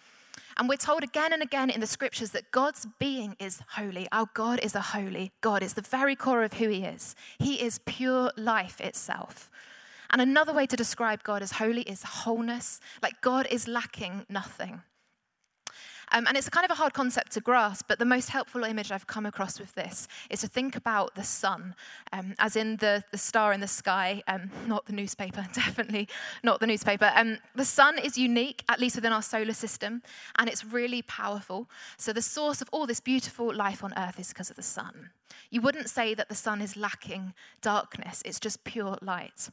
And 0.58 0.68
we're 0.68 0.76
told 0.76 1.04
again 1.04 1.34
and 1.34 1.44
again 1.44 1.70
in 1.70 1.82
the 1.82 1.88
scriptures 1.88 2.32
that 2.32 2.52
God's 2.52 2.88
being 2.98 3.36
is 3.40 3.62
holy. 3.70 4.08
Our 4.12 4.28
God 4.34 4.60
is 4.62 4.74
a 4.74 4.82
holy 4.82 5.32
God. 5.42 5.62
It's 5.62 5.74
the 5.74 5.82
very 5.82 6.16
core 6.16 6.44
of 6.44 6.54
who 6.54 6.70
He 6.70 6.84
is. 6.84 7.16
He 7.38 7.62
is 7.62 7.80
pure 7.86 8.32
life 8.36 8.82
itself. 8.82 9.52
And 10.10 10.22
another 10.22 10.54
way 10.54 10.66
to 10.66 10.76
describe 10.76 11.24
God 11.24 11.42
as 11.42 11.54
holy 11.54 11.82
is 11.82 12.02
wholeness. 12.02 12.80
Like 13.04 13.22
God 13.22 13.48
is 13.52 13.68
lacking 13.68 14.26
nothing. 14.30 14.82
Um, 16.12 16.26
and 16.28 16.38
it's 16.38 16.50
kind 16.50 16.64
of 16.64 16.72
a 16.72 16.76
hard 16.76 16.94
concept 16.94 17.34
to 17.34 17.42
grasp, 17.42 17.86
but 17.88 18.00
the 18.00 18.06
most 18.06 18.30
helpful 18.30 18.64
image 18.64 18.92
I've 18.92 19.08
come 19.08 19.26
across 19.26 19.60
with 19.60 19.76
this 19.76 20.08
is 20.30 20.42
to 20.42 20.48
think 20.48 20.76
about 20.76 21.16
the 21.16 21.24
sun, 21.24 21.76
um, 22.14 22.34
as 22.40 22.56
in 22.56 22.78
the, 22.78 23.04
the 23.12 23.18
star 23.18 23.52
in 23.52 23.60
the 23.60 23.68
sky, 23.68 24.24
um, 24.28 24.50
not 24.66 24.86
the 24.86 24.94
newspaper, 24.94 25.46
definitely 25.54 26.08
not 26.44 26.60
the 26.60 26.68
newspaper. 26.68 27.12
Um, 27.16 27.38
the 27.56 27.66
sun 27.66 28.00
is 28.00 28.18
unique, 28.18 28.64
at 28.70 28.80
least 28.80 28.96
within 28.96 29.12
our 29.12 29.22
solar 29.22 29.54
system, 29.54 30.02
and 30.38 30.50
it's 30.50 30.64
really 30.64 31.02
powerful. 31.02 31.70
So 31.98 32.14
the 32.14 32.22
source 32.22 32.62
of 32.62 32.70
all 32.72 32.88
this 32.88 33.00
beautiful 33.00 33.54
life 33.54 33.84
on 33.84 33.94
Earth 33.98 34.20
is 34.20 34.30
because 34.30 34.50
of 34.50 34.56
the 34.56 34.64
sun. 34.64 35.10
You 35.50 35.62
wouldn't 35.62 35.90
say 35.90 36.14
that 36.14 36.30
the 36.30 36.36
sun 36.36 36.62
is 36.62 36.78
lacking 36.78 37.34
darkness, 37.62 38.22
it's 38.26 38.40
just 38.40 38.64
pure 38.64 38.98
light. 39.02 39.50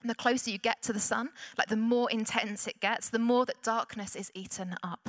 And 0.00 0.10
the 0.10 0.14
closer 0.14 0.50
you 0.50 0.58
get 0.58 0.82
to 0.82 0.92
the 0.92 1.00
sun, 1.00 1.30
like 1.56 1.68
the 1.68 1.76
more 1.76 2.10
intense 2.10 2.66
it 2.66 2.78
gets, 2.80 3.08
the 3.08 3.18
more 3.18 3.46
that 3.46 3.62
darkness 3.62 4.14
is 4.14 4.30
eaten 4.34 4.76
up. 4.82 5.08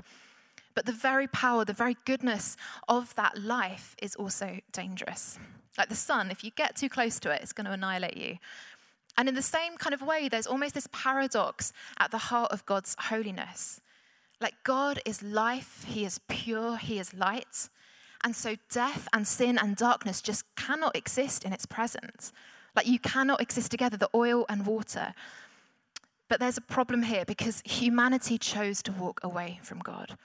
But 0.76 0.86
the 0.86 0.92
very 0.92 1.28
power, 1.28 1.66
the 1.66 1.74
very 1.74 1.98
goodness 2.06 2.58
of 2.88 3.16
that 3.16 3.42
life 3.42 3.96
is 4.02 4.16
also 4.16 4.60
dangerous. 4.72 5.40
Like 5.78 5.90
the 5.90 5.96
sun, 5.96 6.30
if 6.32 6.44
you 6.44 6.52
get 6.52 6.76
too 6.76 6.90
close 6.90 7.20
to 7.22 7.32
it, 7.32 7.42
it's 7.42 7.54
going 7.54 7.66
to 7.66 7.72
annihilate 7.72 8.18
you. 8.18 8.38
And 9.18 9.30
in 9.30 9.36
the 9.36 9.42
same 9.42 9.78
kind 9.78 9.94
of 9.94 10.02
way, 10.02 10.28
there's 10.28 10.48
almost 10.48 10.74
this 10.74 10.90
paradox 10.92 11.72
at 11.98 12.12
the 12.12 12.18
heart 12.18 12.52
of 12.52 12.66
God's 12.66 12.96
holiness. 13.00 13.80
Like 14.42 14.56
God 14.64 15.00
is 15.06 15.24
life, 15.24 15.86
He 15.88 16.04
is 16.04 16.20
pure, 16.28 16.76
He 16.76 17.00
is 17.00 17.14
light. 17.14 17.70
And 18.24 18.36
so 18.36 18.56
death 18.70 19.08
and 19.14 19.26
sin 19.26 19.58
and 19.58 19.76
darkness 19.76 20.22
just 20.22 20.44
cannot 20.56 20.96
exist 20.96 21.46
in 21.46 21.54
its 21.54 21.66
presence. 21.66 22.34
Like 22.76 22.88
you 22.88 23.00
cannot 23.00 23.42
exist 23.42 23.72
together, 23.72 23.96
the 23.96 24.10
oil 24.14 24.46
and 24.50 24.66
water. 24.66 25.14
But 26.28 26.40
there's 26.40 26.58
a 26.58 26.62
problem 26.62 27.04
here 27.04 27.24
because 27.24 27.62
humanity 27.64 28.38
chose 28.38 28.82
to 28.84 28.92
walk 28.92 29.22
away 29.24 29.60
from 29.62 29.80
God. 29.80 30.18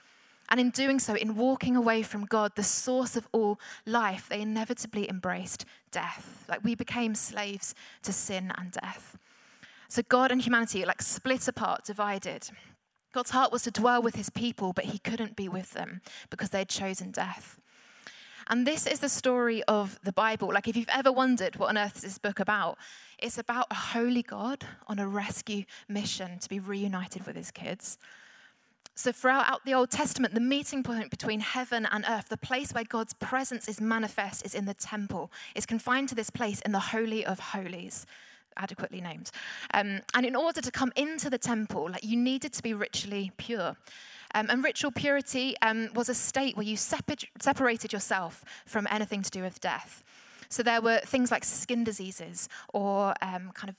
And 0.51 0.59
in 0.59 0.69
doing 0.69 0.99
so, 0.99 1.15
in 1.15 1.37
walking 1.37 1.77
away 1.77 2.03
from 2.03 2.25
God, 2.25 2.51
the 2.55 2.63
source 2.63 3.15
of 3.15 3.25
all 3.31 3.57
life, 3.85 4.27
they 4.29 4.41
inevitably 4.41 5.09
embraced 5.09 5.63
death. 5.91 6.45
Like 6.49 6.61
we 6.61 6.75
became 6.75 7.15
slaves 7.15 7.73
to 8.03 8.11
sin 8.11 8.51
and 8.57 8.69
death. 8.69 9.17
So 9.87 10.01
God 10.09 10.29
and 10.29 10.41
humanity 10.41 10.83
like 10.83 11.01
split 11.01 11.47
apart, 11.47 11.85
divided. 11.85 12.49
God's 13.13 13.31
heart 13.31 13.53
was 13.53 13.63
to 13.63 13.71
dwell 13.71 14.01
with 14.01 14.15
his 14.15 14.29
people, 14.29 14.73
but 14.73 14.85
he 14.85 14.99
couldn't 14.99 15.37
be 15.37 15.47
with 15.47 15.71
them 15.71 16.01
because 16.29 16.49
they'd 16.49 16.69
chosen 16.69 17.11
death. 17.11 17.57
And 18.47 18.67
this 18.67 18.85
is 18.85 18.99
the 18.99 19.07
story 19.09 19.63
of 19.63 19.97
the 20.03 20.11
Bible. 20.11 20.49
Like, 20.53 20.67
if 20.67 20.75
you've 20.75 20.89
ever 20.89 21.11
wondered 21.11 21.55
what 21.55 21.69
on 21.69 21.77
earth 21.77 21.97
is 21.97 22.01
this 22.01 22.17
book 22.17 22.41
about, 22.41 22.77
it's 23.17 23.37
about 23.37 23.67
a 23.71 23.75
holy 23.75 24.23
God 24.23 24.65
on 24.87 24.99
a 24.99 25.07
rescue 25.07 25.63
mission 25.87 26.39
to 26.39 26.49
be 26.49 26.59
reunited 26.59 27.25
with 27.25 27.37
his 27.37 27.51
kids. 27.51 27.97
So, 28.93 29.11
throughout 29.11 29.63
the 29.65 29.73
Old 29.73 29.89
Testament, 29.89 30.33
the 30.33 30.41
meeting 30.41 30.83
point 30.83 31.09
between 31.09 31.39
heaven 31.39 31.87
and 31.91 32.05
earth, 32.07 32.27
the 32.29 32.37
place 32.37 32.73
where 32.73 32.83
God's 32.83 33.13
presence 33.13 33.67
is 33.67 33.79
manifest, 33.79 34.45
is 34.45 34.53
in 34.53 34.65
the 34.65 34.73
temple. 34.73 35.31
It's 35.55 35.65
confined 35.65 36.09
to 36.09 36.15
this 36.15 36.29
place 36.29 36.59
in 36.61 36.71
the 36.71 36.79
Holy 36.79 37.25
of 37.25 37.39
Holies, 37.39 38.05
adequately 38.57 38.99
named. 38.99 39.31
Um, 39.73 40.01
and 40.13 40.25
in 40.25 40.35
order 40.35 40.61
to 40.61 40.71
come 40.71 40.91
into 40.95 41.29
the 41.29 41.37
temple, 41.37 41.89
like 41.89 42.03
you 42.03 42.17
needed 42.17 42.51
to 42.53 42.63
be 42.63 42.73
ritually 42.73 43.31
pure. 43.37 43.77
Um, 44.33 44.47
and 44.49 44.63
ritual 44.63 44.91
purity 44.91 45.55
um, 45.61 45.89
was 45.93 46.09
a 46.09 46.13
state 46.13 46.55
where 46.55 46.65
you 46.65 46.77
separated 46.77 47.91
yourself 47.91 48.43
from 48.65 48.87
anything 48.89 49.21
to 49.23 49.31
do 49.31 49.41
with 49.41 49.59
death. 49.59 50.03
So 50.49 50.63
there 50.63 50.81
were 50.81 50.99
things 50.99 51.31
like 51.31 51.43
skin 51.45 51.83
diseases 51.83 52.49
or 52.73 53.13
um, 53.21 53.51
kind 53.53 53.69
of 53.69 53.75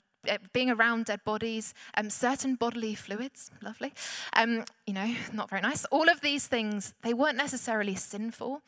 being 0.53 0.71
around 0.71 1.07
dead 1.07 1.25
bodies, 1.25 1.75
um, 1.97 2.11
certain 2.11 2.55
bodily 2.55 2.95
fluids, 2.95 3.51
lovely, 3.63 3.93
um, 4.35 4.65
you 4.87 4.95
know, 4.95 5.15
not 5.33 5.51
very 5.51 5.63
nice. 5.63 5.85
All 5.87 6.09
of 6.09 6.21
these 6.21 6.47
things, 6.47 6.95
they 7.03 7.15
weren't 7.15 7.37
necessarily 7.37 7.95
sinful, 7.95 8.63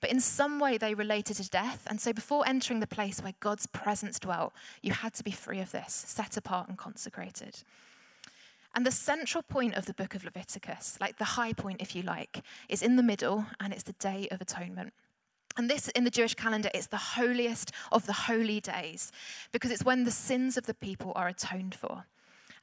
but 0.00 0.10
in 0.10 0.20
some 0.20 0.58
way 0.58 0.76
they 0.78 0.94
related 0.94 1.36
to 1.36 1.48
death. 1.48 1.86
And 1.86 2.00
so 2.00 2.12
before 2.12 2.46
entering 2.46 2.80
the 2.80 2.86
place 2.86 3.22
where 3.22 3.34
God's 3.40 3.66
presence 3.66 4.18
dwelt, 4.18 4.52
you 4.82 4.92
had 4.92 5.14
to 5.14 5.24
be 5.24 5.30
free 5.30 5.60
of 5.60 5.72
this, 5.72 6.04
set 6.06 6.36
apart 6.36 6.68
and 6.68 6.76
consecrated. 6.76 7.62
And 8.74 8.84
the 8.84 8.90
central 8.90 9.42
point 9.42 9.74
of 9.74 9.86
the 9.86 9.94
book 9.94 10.14
of 10.14 10.24
Leviticus, 10.24 10.98
like 11.00 11.18
the 11.18 11.24
high 11.24 11.52
point, 11.52 11.80
if 11.80 11.94
you 11.94 12.02
like, 12.02 12.42
is 12.68 12.82
in 12.82 12.96
the 12.96 13.02
middle, 13.02 13.46
and 13.60 13.72
it's 13.72 13.84
the 13.84 13.92
Day 13.92 14.26
of 14.30 14.40
Atonement. 14.40 14.92
And 15.56 15.70
this, 15.70 15.88
in 15.88 16.04
the 16.04 16.10
Jewish 16.10 16.34
calendar, 16.34 16.70
is 16.74 16.88
the 16.88 16.96
holiest 16.96 17.70
of 17.92 18.06
the 18.06 18.12
holy 18.12 18.60
days 18.60 19.12
because 19.52 19.70
it's 19.70 19.84
when 19.84 20.04
the 20.04 20.10
sins 20.10 20.56
of 20.56 20.66
the 20.66 20.74
people 20.74 21.12
are 21.14 21.28
atoned 21.28 21.74
for. 21.74 22.06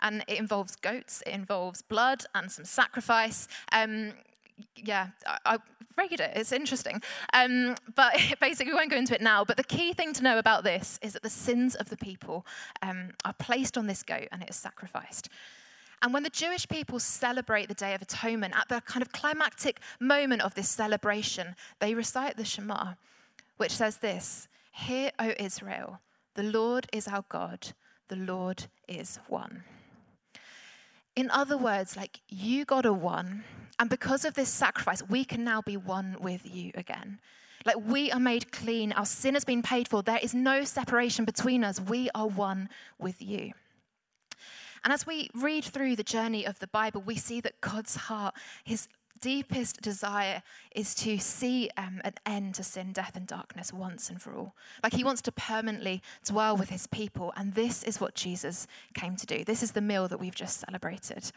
And 0.01 0.23
it 0.27 0.39
involves 0.39 0.75
goats, 0.75 1.21
it 1.25 1.31
involves 1.31 1.81
blood 1.81 2.25
and 2.33 2.51
some 2.51 2.65
sacrifice. 2.65 3.47
Um, 3.71 4.13
yeah, 4.75 5.09
I, 5.25 5.37
I 5.45 5.57
read 5.97 6.19
it. 6.19 6.31
It's 6.35 6.51
interesting. 6.51 7.01
Um, 7.33 7.75
but 7.95 8.15
basically, 8.41 8.73
we 8.73 8.77
won't 8.77 8.91
go 8.91 8.97
into 8.97 9.13
it 9.13 9.21
now. 9.21 9.45
But 9.45 9.57
the 9.57 9.63
key 9.63 9.93
thing 9.93 10.13
to 10.13 10.23
know 10.23 10.37
about 10.37 10.63
this 10.63 10.99
is 11.01 11.13
that 11.13 11.23
the 11.23 11.29
sins 11.29 11.75
of 11.75 11.89
the 11.89 11.97
people 11.97 12.45
um, 12.81 13.11
are 13.25 13.33
placed 13.33 13.77
on 13.77 13.87
this 13.87 14.03
goat 14.03 14.27
and 14.31 14.41
it 14.41 14.49
is 14.49 14.55
sacrificed. 14.55 15.29
And 16.01 16.13
when 16.13 16.23
the 16.23 16.29
Jewish 16.29 16.67
people 16.67 16.99
celebrate 16.99 17.67
the 17.67 17.75
Day 17.75 17.93
of 17.93 18.01
Atonement, 18.01 18.55
at 18.57 18.69
the 18.69 18.81
kind 18.81 19.03
of 19.03 19.11
climactic 19.11 19.79
moment 19.99 20.41
of 20.41 20.55
this 20.55 20.69
celebration, 20.69 21.55
they 21.79 21.93
recite 21.93 22.37
the 22.37 22.45
Shema, 22.45 22.93
which 23.57 23.71
says 23.71 23.97
this 23.97 24.47
Hear, 24.71 25.11
O 25.19 25.33
Israel, 25.37 25.99
the 26.33 26.43
Lord 26.43 26.87
is 26.91 27.07
our 27.07 27.25
God, 27.29 27.73
the 28.07 28.15
Lord 28.15 28.65
is 28.87 29.19
one. 29.27 29.63
In 31.15 31.29
other 31.29 31.57
words, 31.57 31.95
like 31.95 32.21
you, 32.29 32.65
got 32.65 32.85
a 32.85 32.93
one, 32.93 33.43
and 33.77 33.89
because 33.89 34.25
of 34.25 34.33
this 34.33 34.49
sacrifice, 34.49 35.03
we 35.07 35.23
can 35.25 35.43
now 35.43 35.61
be 35.61 35.77
one 35.77 36.17
with 36.19 36.41
you 36.45 36.71
again. 36.73 37.19
Like 37.65 37.77
we 37.85 38.11
are 38.11 38.19
made 38.19 38.51
clean, 38.51 38.91
our 38.93 39.05
sin 39.05 39.35
has 39.35 39.43
been 39.43 39.61
paid 39.61 39.87
for, 39.87 40.01
there 40.01 40.19
is 40.21 40.33
no 40.33 40.63
separation 40.63 41.25
between 41.25 41.63
us, 41.63 41.79
we 41.79 42.09
are 42.15 42.27
one 42.27 42.69
with 42.97 43.21
you. 43.21 43.51
And 44.83 44.91
as 44.91 45.05
we 45.05 45.29
read 45.33 45.63
through 45.63 45.95
the 45.95 46.03
journey 46.03 46.45
of 46.45 46.59
the 46.59 46.67
Bible, 46.67 47.01
we 47.01 47.15
see 47.15 47.41
that 47.41 47.61
God's 47.61 47.95
heart, 47.95 48.35
his 48.63 48.87
deepest 49.19 49.81
desire 49.81 50.41
is 50.75 50.95
to 50.95 51.19
see 51.19 51.69
um, 51.77 52.01
an 52.03 52.15
end 52.25 52.55
to 52.55 52.63
sin, 52.63 52.91
death, 52.91 53.15
and 53.15 53.27
darkness 53.27 53.71
once 53.71 54.09
and 54.09 54.21
for 54.21 54.35
all. 54.35 54.55
Like 54.83 54.93
he 54.93 55.03
wants 55.03 55.21
to 55.23 55.31
permanently 55.31 56.01
dwell 56.25 56.57
with 56.57 56.69
his 56.69 56.87
people. 56.87 57.31
And 57.37 57.53
this 57.53 57.83
is 57.83 58.01
what 58.01 58.15
Jesus 58.15 58.67
came 58.93 59.15
to 59.15 59.25
do. 59.25 59.43
This 59.43 59.63
is 59.63 59.71
the 59.71 59.81
meal 59.81 60.07
that 60.07 60.19
we've 60.19 60.35
just 60.35 60.59
celebrated. 60.59 61.31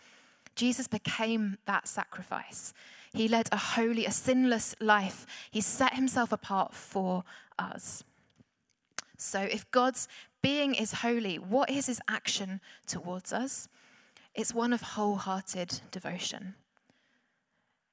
Jesus 0.57 0.89
became 0.89 1.59
that 1.67 1.87
sacrifice. 1.87 2.73
He 3.13 3.29
led 3.29 3.49
a 3.53 3.57
holy, 3.57 4.07
a 4.07 4.11
sinless 4.11 4.75
life. 4.81 5.27
He 5.51 5.61
set 5.61 5.95
himself 5.95 6.33
apart 6.33 6.75
for 6.75 7.25
us. 7.59 8.03
So 9.17 9.41
if 9.41 9.71
God's 9.71 10.09
being 10.45 10.75
is 10.75 10.93
holy, 10.93 11.37
what 11.37 11.71
is 11.71 11.87
his 11.87 12.03
action 12.07 12.61
towards 12.87 13.33
us? 13.33 13.67
It's 14.35 14.53
one 14.53 14.75
of 14.75 14.83
wholehearted 14.83 15.81
devotion. 15.91 16.55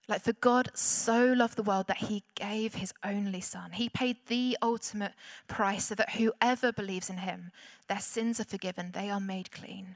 Like, 0.09 0.21
for 0.21 0.33
God 0.33 0.69
so 0.73 1.31
loved 1.31 1.55
the 1.55 1.63
world 1.63 1.87
that 1.87 1.97
he 2.09 2.23
gave 2.35 2.75
his 2.75 2.93
only 3.05 3.39
son. 3.39 3.71
He 3.71 3.87
paid 3.87 4.17
the 4.27 4.57
ultimate 4.61 5.13
price 5.47 5.85
so 5.85 5.95
that 5.95 6.15
whoever 6.15 6.73
believes 6.73 7.09
in 7.09 7.19
him, 7.19 7.51
their 7.87 8.01
sins 8.01 8.41
are 8.41 8.43
forgiven, 8.43 8.91
they 8.91 9.09
are 9.09 9.21
made 9.21 9.53
clean. 9.53 9.95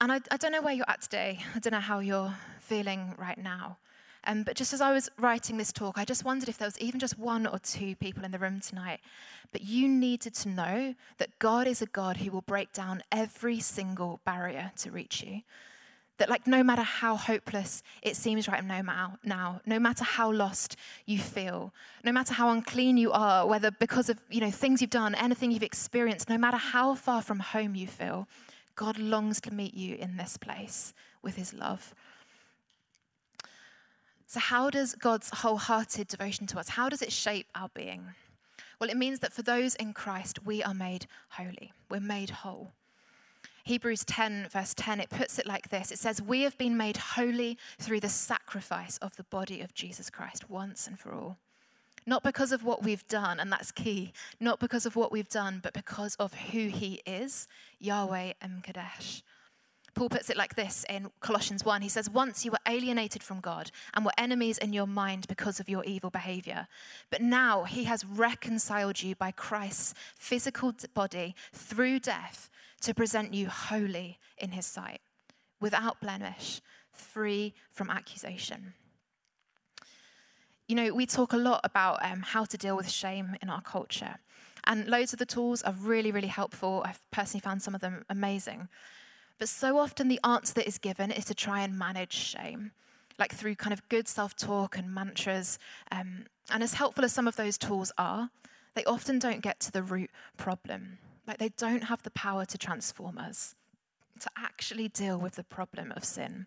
And 0.00 0.10
I, 0.10 0.20
I 0.32 0.36
don't 0.36 0.50
know 0.50 0.62
where 0.62 0.74
you're 0.74 0.90
at 0.90 1.02
today. 1.02 1.38
I 1.54 1.60
don't 1.60 1.72
know 1.72 1.78
how 1.78 2.00
you're 2.00 2.34
feeling 2.58 3.14
right 3.16 3.38
now. 3.38 3.78
Um, 4.24 4.44
but 4.44 4.54
just 4.54 4.72
as 4.72 4.80
I 4.80 4.92
was 4.92 5.10
writing 5.18 5.56
this 5.56 5.72
talk, 5.72 5.98
I 5.98 6.04
just 6.04 6.24
wondered 6.24 6.48
if 6.48 6.58
there 6.58 6.66
was 6.66 6.78
even 6.78 7.00
just 7.00 7.18
one 7.18 7.46
or 7.46 7.58
two 7.58 7.96
people 7.96 8.24
in 8.24 8.30
the 8.30 8.38
room 8.38 8.60
tonight. 8.60 9.00
But 9.50 9.62
you 9.62 9.88
needed 9.88 10.34
to 10.34 10.48
know 10.48 10.94
that 11.18 11.38
God 11.38 11.66
is 11.66 11.82
a 11.82 11.86
God 11.86 12.18
who 12.18 12.30
will 12.30 12.42
break 12.42 12.72
down 12.72 13.02
every 13.10 13.58
single 13.60 14.20
barrier 14.24 14.70
to 14.78 14.90
reach 14.90 15.22
you. 15.22 15.42
That, 16.18 16.28
like, 16.30 16.46
no 16.46 16.62
matter 16.62 16.82
how 16.82 17.16
hopeless 17.16 17.82
it 18.00 18.16
seems 18.16 18.46
right 18.46 18.64
now, 18.64 19.18
now, 19.24 19.60
no 19.66 19.80
matter 19.80 20.04
how 20.04 20.30
lost 20.30 20.76
you 21.04 21.18
feel, 21.18 21.72
no 22.04 22.12
matter 22.12 22.34
how 22.34 22.50
unclean 22.50 22.96
you 22.96 23.10
are, 23.10 23.46
whether 23.46 23.72
because 23.72 24.08
of 24.08 24.18
you 24.30 24.40
know 24.40 24.50
things 24.50 24.80
you've 24.80 24.90
done, 24.90 25.16
anything 25.16 25.50
you've 25.50 25.64
experienced, 25.64 26.28
no 26.28 26.38
matter 26.38 26.58
how 26.58 26.94
far 26.94 27.22
from 27.22 27.40
home 27.40 27.74
you 27.74 27.88
feel, 27.88 28.28
God 28.76 28.98
longs 28.98 29.40
to 29.40 29.52
meet 29.52 29.74
you 29.74 29.96
in 29.96 30.16
this 30.16 30.36
place 30.36 30.94
with 31.22 31.36
His 31.36 31.52
love. 31.54 31.92
So, 34.32 34.40
how 34.40 34.70
does 34.70 34.94
God's 34.94 35.28
wholehearted 35.28 36.08
devotion 36.08 36.46
to 36.46 36.58
us, 36.58 36.70
how 36.70 36.88
does 36.88 37.02
it 37.02 37.12
shape 37.12 37.48
our 37.54 37.68
being? 37.74 38.14
Well, 38.80 38.88
it 38.88 38.96
means 38.96 39.18
that 39.18 39.34
for 39.34 39.42
those 39.42 39.74
in 39.74 39.92
Christ, 39.92 40.42
we 40.46 40.62
are 40.62 40.72
made 40.72 41.04
holy. 41.28 41.74
We're 41.90 42.00
made 42.00 42.30
whole. 42.30 42.72
Hebrews 43.64 44.06
10, 44.06 44.48
verse 44.50 44.72
10, 44.72 45.00
it 45.00 45.10
puts 45.10 45.38
it 45.38 45.46
like 45.46 45.68
this 45.68 45.90
it 45.92 45.98
says, 45.98 46.22
We 46.22 46.44
have 46.44 46.56
been 46.56 46.78
made 46.78 46.96
holy 46.96 47.58
through 47.78 48.00
the 48.00 48.08
sacrifice 48.08 48.96
of 49.02 49.14
the 49.16 49.24
body 49.24 49.60
of 49.60 49.74
Jesus 49.74 50.08
Christ 50.08 50.48
once 50.48 50.86
and 50.86 50.98
for 50.98 51.12
all. 51.12 51.36
Not 52.06 52.22
because 52.22 52.52
of 52.52 52.64
what 52.64 52.82
we've 52.82 53.06
done, 53.08 53.38
and 53.38 53.52
that's 53.52 53.70
key, 53.70 54.14
not 54.40 54.60
because 54.60 54.86
of 54.86 54.96
what 54.96 55.12
we've 55.12 55.28
done, 55.28 55.60
but 55.62 55.74
because 55.74 56.14
of 56.14 56.32
who 56.32 56.68
he 56.68 57.02
is, 57.04 57.48
Yahweh 57.80 58.32
M'Kaddesh. 58.42 59.20
Paul 59.94 60.08
puts 60.08 60.30
it 60.30 60.36
like 60.38 60.54
this 60.54 60.86
in 60.88 61.10
Colossians 61.20 61.64
1. 61.64 61.82
He 61.82 61.88
says, 61.88 62.08
Once 62.08 62.44
you 62.44 62.50
were 62.50 62.58
alienated 62.66 63.22
from 63.22 63.40
God 63.40 63.70
and 63.92 64.04
were 64.04 64.12
enemies 64.16 64.56
in 64.58 64.72
your 64.72 64.86
mind 64.86 65.28
because 65.28 65.60
of 65.60 65.68
your 65.68 65.84
evil 65.84 66.08
behavior. 66.08 66.66
But 67.10 67.20
now 67.20 67.64
he 67.64 67.84
has 67.84 68.04
reconciled 68.04 69.02
you 69.02 69.14
by 69.14 69.32
Christ's 69.32 69.94
physical 70.16 70.72
body 70.94 71.34
through 71.52 72.00
death 72.00 72.48
to 72.80 72.94
present 72.94 73.34
you 73.34 73.48
holy 73.48 74.18
in 74.38 74.52
his 74.52 74.66
sight, 74.66 75.00
without 75.60 76.00
blemish, 76.00 76.60
free 76.90 77.54
from 77.70 77.90
accusation. 77.90 78.72
You 80.68 80.76
know, 80.76 80.94
we 80.94 81.04
talk 81.04 81.34
a 81.34 81.36
lot 81.36 81.60
about 81.64 82.02
um, 82.02 82.20
how 82.22 82.44
to 82.46 82.56
deal 82.56 82.76
with 82.76 82.90
shame 82.90 83.36
in 83.42 83.50
our 83.50 83.60
culture. 83.60 84.16
And 84.64 84.88
loads 84.88 85.12
of 85.12 85.18
the 85.18 85.26
tools 85.26 85.62
are 85.62 85.74
really, 85.74 86.12
really 86.12 86.28
helpful. 86.28 86.82
I've 86.86 87.00
personally 87.10 87.40
found 87.40 87.62
some 87.62 87.74
of 87.74 87.80
them 87.80 88.04
amazing. 88.08 88.68
But 89.38 89.48
so 89.48 89.78
often 89.78 90.08
the 90.08 90.20
answer 90.24 90.54
that 90.54 90.68
is 90.68 90.78
given 90.78 91.10
is 91.10 91.24
to 91.26 91.34
try 91.34 91.62
and 91.62 91.78
manage 91.78 92.12
shame, 92.12 92.72
like 93.18 93.34
through 93.34 93.56
kind 93.56 93.72
of 93.72 93.88
good 93.88 94.08
self 94.08 94.36
talk 94.36 94.76
and 94.76 94.92
mantras. 94.92 95.58
Um, 95.90 96.26
and 96.50 96.62
as 96.62 96.74
helpful 96.74 97.04
as 97.04 97.12
some 97.12 97.28
of 97.28 97.36
those 97.36 97.58
tools 97.58 97.92
are, 97.98 98.30
they 98.74 98.84
often 98.84 99.18
don't 99.18 99.42
get 99.42 99.60
to 99.60 99.72
the 99.72 99.82
root 99.82 100.10
problem. 100.36 100.98
Like 101.26 101.38
they 101.38 101.50
don't 101.50 101.84
have 101.84 102.02
the 102.02 102.10
power 102.10 102.44
to 102.46 102.58
transform 102.58 103.18
us, 103.18 103.54
to 104.20 104.30
actually 104.36 104.88
deal 104.88 105.18
with 105.18 105.36
the 105.36 105.44
problem 105.44 105.92
of 105.92 106.04
sin. 106.04 106.46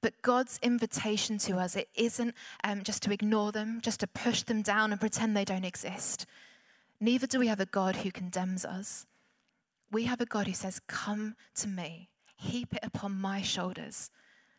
But 0.00 0.20
God's 0.20 0.58
invitation 0.62 1.38
to 1.38 1.58
us, 1.58 1.76
it 1.76 1.88
isn't 1.94 2.34
um, 2.64 2.82
just 2.82 3.02
to 3.04 3.12
ignore 3.12 3.52
them, 3.52 3.80
just 3.80 4.00
to 4.00 4.08
push 4.08 4.42
them 4.42 4.60
down 4.60 4.90
and 4.90 5.00
pretend 5.00 5.36
they 5.36 5.44
don't 5.44 5.64
exist. 5.64 6.26
Neither 7.00 7.26
do 7.26 7.38
we 7.38 7.46
have 7.46 7.60
a 7.60 7.66
God 7.66 7.96
who 7.96 8.10
condemns 8.10 8.64
us. 8.64 9.06
We 9.92 10.04
have 10.04 10.20
a 10.20 10.26
God 10.26 10.46
who 10.46 10.54
says, 10.54 10.80
Come 10.88 11.36
to 11.56 11.68
me, 11.68 12.08
heap 12.36 12.74
it 12.74 12.80
upon 12.82 13.12
my 13.12 13.42
shoulders. 13.42 14.10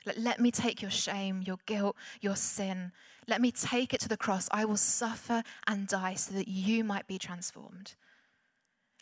Let, 0.05 0.17
let 0.17 0.39
me 0.39 0.51
take 0.51 0.81
your 0.81 0.91
shame, 0.91 1.41
your 1.41 1.57
guilt, 1.65 1.95
your 2.21 2.35
sin. 2.35 2.91
Let 3.27 3.41
me 3.41 3.51
take 3.51 3.93
it 3.93 3.99
to 4.01 4.09
the 4.09 4.17
cross. 4.17 4.47
I 4.51 4.65
will 4.65 4.77
suffer 4.77 5.43
and 5.65 5.87
die 5.87 6.13
so 6.13 6.33
that 6.35 6.47
you 6.47 6.83
might 6.83 7.07
be 7.07 7.17
transformed. 7.17 7.95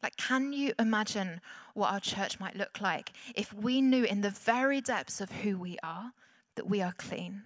Like, 0.01 0.15
can 0.15 0.53
you 0.53 0.73
imagine 0.79 1.41
what 1.73 1.91
our 1.91 1.99
church 1.99 2.39
might 2.39 2.55
look 2.55 2.81
like 2.81 3.11
if 3.35 3.53
we 3.53 3.81
knew 3.81 4.03
in 4.03 4.21
the 4.21 4.31
very 4.31 4.81
depths 4.81 5.21
of 5.21 5.31
who 5.31 5.57
we 5.57 5.77
are 5.83 6.13
that 6.55 6.67
we 6.67 6.81
are 6.81 6.93
clean, 6.93 7.43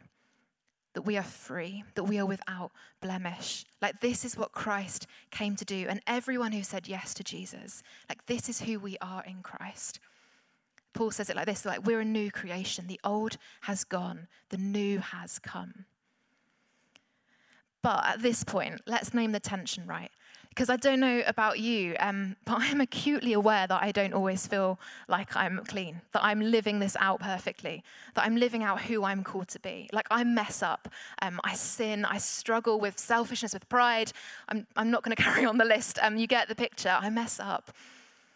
that 0.95 1.01
we 1.01 1.17
are 1.17 1.23
free, 1.23 1.83
that 1.93 2.05
we 2.05 2.17
are 2.17 2.25
without 2.25 2.71
blemish. 3.01 3.65
Like, 3.81 3.99
this 3.99 4.23
is 4.23 4.37
what 4.37 4.53
Christ 4.53 5.05
came 5.29 5.57
to 5.57 5.65
do. 5.65 5.85
And 5.89 6.01
everyone 6.07 6.53
who 6.53 6.63
said 6.63 6.87
yes 6.87 7.13
to 7.15 7.23
Jesus, 7.23 7.83
like, 8.09 8.25
this 8.25 8.47
is 8.47 8.61
who 8.61 8.79
we 8.79 8.97
are 9.01 9.23
in 9.25 9.43
Christ. 9.43 9.99
Paul 10.93 11.11
says 11.11 11.29
it 11.29 11.35
like 11.35 11.47
this 11.47 11.65
like, 11.65 11.85
we're 11.85 11.99
a 11.99 12.05
new 12.05 12.31
creation. 12.31 12.87
The 12.87 13.01
old 13.03 13.37
has 13.61 13.83
gone, 13.83 14.27
the 14.49 14.57
new 14.57 14.99
has 14.99 15.37
come. 15.37 15.83
But 17.81 18.05
at 18.05 18.21
this 18.21 18.45
point, 18.45 18.81
let's 18.87 19.13
name 19.13 19.33
the 19.33 19.41
tension 19.41 19.85
right. 19.85 20.11
Because 20.55 20.69
I 20.69 20.77
don't 20.77 21.01
know 21.01 21.21
about 21.27 21.59
you, 21.59 21.97
um, 22.00 22.38
but 22.45 22.57
I'm 22.59 22.79
acutely 22.79 23.33
aware 23.33 23.67
that 23.67 23.83
I 23.83 23.91
don't 23.91 24.13
always 24.13 24.47
feel 24.47 24.79
like 25.09 25.35
I'm 25.35 25.62
clean, 25.67 26.01
that 26.13 26.24
I'm 26.24 26.39
living 26.39 26.79
this 26.79 26.95
out 27.00 27.19
perfectly, 27.19 27.83
that 28.13 28.24
I'm 28.24 28.38
living 28.38 28.63
out 28.63 28.81
who 28.81 29.03
I'm 29.03 29.21
called 29.21 29.50
to 29.50 29.59
be. 29.59 29.89
Like 29.91 30.07
I 30.09 30.24
mess 30.24 30.63
up, 30.63 30.88
um, 31.21 31.41
I 31.43 31.55
sin, 31.55 32.05
I 32.05 32.19
struggle 32.19 32.79
with 32.79 32.97
selfishness, 32.97 33.53
with 33.53 33.67
pride. 33.67 34.13
I'm, 34.47 34.65
I'm 34.77 34.89
not 34.89 35.03
going 35.03 35.15
to 35.15 35.21
carry 35.21 35.45
on 35.45 35.57
the 35.57 35.65
list. 35.65 36.00
Um, 36.01 36.15
you 36.17 36.25
get 36.25 36.47
the 36.47 36.55
picture. 36.55 36.97
I 37.01 37.09
mess 37.09 37.39
up. 37.39 37.71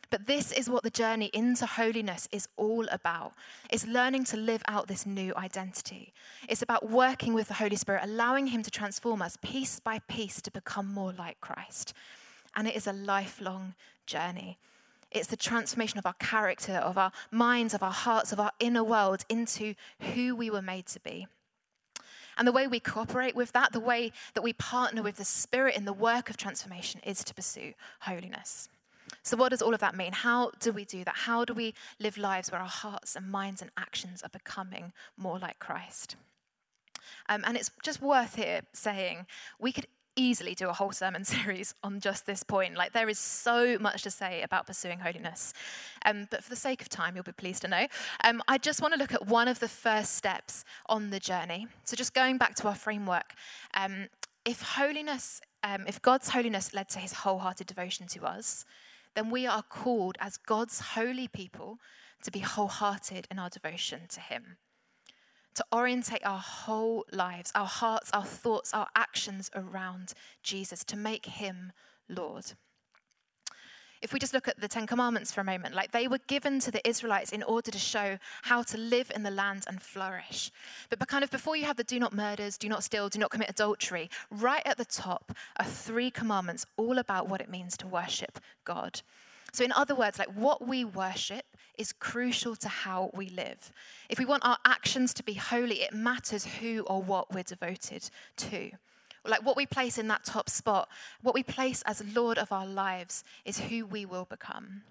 But 0.10 0.26
this 0.26 0.52
is 0.52 0.70
what 0.70 0.84
the 0.84 0.90
journey 0.90 1.30
into 1.34 1.66
holiness 1.66 2.28
is 2.32 2.48
all 2.58 2.88
about. 2.92 3.34
It's 3.70 3.86
learning 3.86 4.24
to 4.26 4.38
live 4.38 4.64
out 4.68 4.88
this 4.88 5.06
new 5.06 5.34
identity. 5.36 6.14
It's 6.48 6.64
about 6.64 6.90
working 6.90 7.34
with 7.34 7.48
the 7.48 7.54
Holy 7.54 7.76
Spirit, 7.76 8.02
allowing 8.04 8.48
Him 8.48 8.64
to 8.64 8.72
transform 8.72 9.22
us 9.22 9.38
piece 9.42 9.80
by 9.80 10.00
piece 10.08 10.42
to 10.42 10.52
become 10.52 10.92
more 10.92 11.14
like 11.14 11.40
Christ. 11.42 11.94
And 12.56 12.68
it 12.68 12.76
is 12.76 12.88
a 12.88 12.94
lifelong 12.94 13.76
journey. 14.08 14.58
It's 15.12 15.28
the 15.28 15.38
transformation 15.38 16.00
of 16.00 16.06
our 16.06 16.14
character, 16.14 16.74
of 16.74 16.98
our 16.98 17.12
minds, 17.32 17.74
of 17.74 17.84
our 17.84 17.92
hearts, 17.92 18.32
of 18.32 18.40
our 18.40 18.52
inner 18.60 18.84
world 18.84 19.26
into 19.30 19.76
who 20.14 20.36
we 20.36 20.50
were 20.50 20.62
made 20.62 20.88
to 20.88 21.00
be. 21.00 21.28
And 22.38 22.48
the 22.48 22.52
way 22.52 22.68
we 22.68 22.80
cooperate 22.80 23.36
with 23.36 23.52
that, 23.52 23.74
the 23.74 23.80
way 23.80 24.12
that 24.34 24.44
we 24.44 24.54
partner 24.54 25.04
with 25.04 25.18
the 25.18 25.26
Spirit 25.26 25.76
in 25.76 25.86
the 25.86 25.94
work 25.94 26.30
of 26.30 26.38
transformation, 26.38 27.02
is 27.06 27.24
to 27.26 27.34
pursue 27.34 27.74
holiness. 28.02 28.70
So, 29.24 29.38
what 29.38 29.50
does 29.50 29.62
all 29.62 29.74
of 29.74 29.80
that 29.80 29.96
mean? 29.96 30.12
How 30.12 30.52
do 30.60 30.72
we 30.72 30.86
do 30.86 31.04
that? 31.04 31.16
How 31.16 31.46
do 31.46 31.54
we 31.54 31.74
live 32.00 32.18
lives 32.18 32.52
where 32.52 32.62
our 32.62 32.68
hearts 32.68 33.16
and 33.16 33.30
minds 33.30 33.62
and 33.62 33.72
actions 33.78 34.22
are 34.24 34.30
becoming 34.30 34.94
more 35.18 35.40
like 35.40 35.60
Christ? 35.60 36.16
Um, 37.28 37.44
and 37.46 37.58
it's 37.58 37.72
just 37.84 38.02
worth 38.02 38.36
here 38.36 38.62
saying 38.74 39.26
we 39.60 39.72
could 39.72 39.88
easily 40.16 40.54
do 40.54 40.68
a 40.70 40.74
whole 40.74 40.92
sermon 40.92 41.24
series 41.36 41.74
on 41.84 42.00
just 42.00 42.26
this 42.26 42.44
point. 42.44 42.76
Like, 42.76 42.94
there 42.94 43.10
is 43.10 43.20
so 43.20 43.78
much 43.80 44.04
to 44.04 44.12
say 44.12 44.42
about 44.42 44.68
pursuing 44.68 45.00
holiness. 45.00 45.54
Um, 46.06 46.28
but 46.30 46.44
for 46.44 46.50
the 46.50 46.56
sake 46.56 46.82
of 46.82 46.90
time, 46.90 47.16
you'll 47.16 47.24
be 47.24 47.32
pleased 47.32 47.62
to 47.64 47.68
know, 47.68 47.88
um, 48.24 48.42
I 48.48 48.58
just 48.58 48.82
want 48.82 48.94
to 48.94 49.00
look 49.00 49.14
at 49.14 49.28
one 49.28 49.48
of 49.48 49.60
the 49.60 49.68
first 49.68 50.16
steps 50.16 50.66
on 50.88 51.10
the 51.10 51.20
journey. 51.20 51.68
So, 51.84 51.96
just 51.96 52.14
going 52.14 52.38
back 52.38 52.56
to 52.56 52.68
our 52.68 52.76
framework, 52.76 53.34
um, 53.74 54.08
if 54.46 54.62
holiness, 54.62 55.42
um, 55.64 55.86
if 55.88 56.02
God's 56.02 56.30
holiness 56.30 56.74
led 56.74 56.90
to 56.90 57.00
his 57.00 57.14
wholehearted 57.14 57.68
devotion 57.68 58.08
to 58.08 58.26
us, 58.26 58.66
then 59.16 59.30
we 59.30 59.46
are 59.48 59.64
called 59.64 60.18
as 60.20 60.38
God's 60.38 60.80
holy 60.80 61.28
people 61.28 61.80
to 62.24 62.32
be 62.32 62.40
wholehearted 62.40 63.28
in 63.32 63.40
our 63.40 63.50
devotion 63.50 64.02
to 64.10 64.20
Him. 64.20 64.58
To 65.56 65.66
orientate 65.74 66.26
our 66.26 66.40
whole 66.40 67.06
lives, 67.12 67.52
our 67.56 67.66
hearts, 67.66 68.10
our 68.14 68.26
thoughts, 68.26 68.74
our 68.74 68.88
actions 68.96 69.50
around 69.56 70.14
Jesus, 70.44 70.84
to 70.86 70.96
make 70.96 71.26
Him 71.26 71.72
Lord. 72.08 72.54
If 74.02 74.14
we 74.14 74.20
just 74.20 74.34
look 74.34 74.48
at 74.48 74.60
the 74.60 74.68
Ten 74.68 74.88
Commandments 74.88 75.32
for 75.32 75.42
a 75.42 75.44
moment, 75.44 75.76
like 75.76 75.92
they 75.92 76.08
were 76.08 76.20
given 76.28 76.60
to 76.62 76.72
the 76.72 76.88
Israelites 76.88 77.32
in 77.32 77.44
order 77.44 77.70
to 77.70 77.78
show 77.78 78.18
how 78.44 78.64
to 78.64 78.78
live 78.78 79.12
in 79.14 79.24
the 79.24 79.32
land 79.32 79.66
and 79.68 79.82
flourish. 79.82 80.52
But 80.90 81.06
kind 81.08 81.24
of 81.24 81.32
before 81.32 81.58
you 81.58 81.66
have 81.66 81.76
the 81.76 81.84
do 81.84 82.00
not 82.00 82.14
murders, 82.14 82.58
do 82.58 82.70
not 82.70 82.84
steal, 82.84 83.10
do 83.10 83.20
not 83.20 83.32
commit 83.32 83.50
adultery, 83.50 84.10
right 84.32 84.62
at 84.66 84.78
the 84.78 84.86
top 84.86 85.34
are 85.58 85.66
three 85.66 86.12
commandments 86.12 86.66
all 86.78 86.98
about 86.98 87.28
what 87.28 87.42
it 87.42 87.50
means 87.50 87.76
to 87.78 87.88
worship 87.88 88.40
God. 88.64 89.02
So, 89.52 89.64
in 89.64 89.72
other 89.72 89.96
words, 89.96 90.20
like 90.20 90.34
what 90.36 90.66
we 90.68 90.86
worship 90.86 91.46
is 91.78 91.94
crucial 91.94 92.56
to 92.58 92.70
how 92.70 93.10
we 93.14 93.30
live. 93.30 93.72
If 94.10 94.20
we 94.20 94.26
want 94.26 94.46
our 94.46 94.58
actions 94.66 95.14
to 95.16 95.24
be 95.24 95.34
holy, 95.34 95.82
it 95.82 95.94
matters 95.94 96.46
who 96.46 96.82
or 96.82 97.02
what 97.02 97.34
we're 97.34 97.44
devoted 97.44 98.10
to. 98.38 98.72
Like 99.26 99.46
what 99.46 99.58
we 99.58 99.66
place 99.66 99.98
in 99.98 100.08
that 100.08 100.24
top 100.24 100.50
spot, 100.50 100.90
what 101.22 101.36
we 101.36 101.44
place 101.44 101.82
as 101.86 102.04
Lord 102.16 102.38
of 102.38 102.52
our 102.52 102.66
lives 102.66 103.24
is 103.46 103.60
who 103.60 103.86
we 103.86 104.06
will 104.06 104.26
become. 104.26 104.84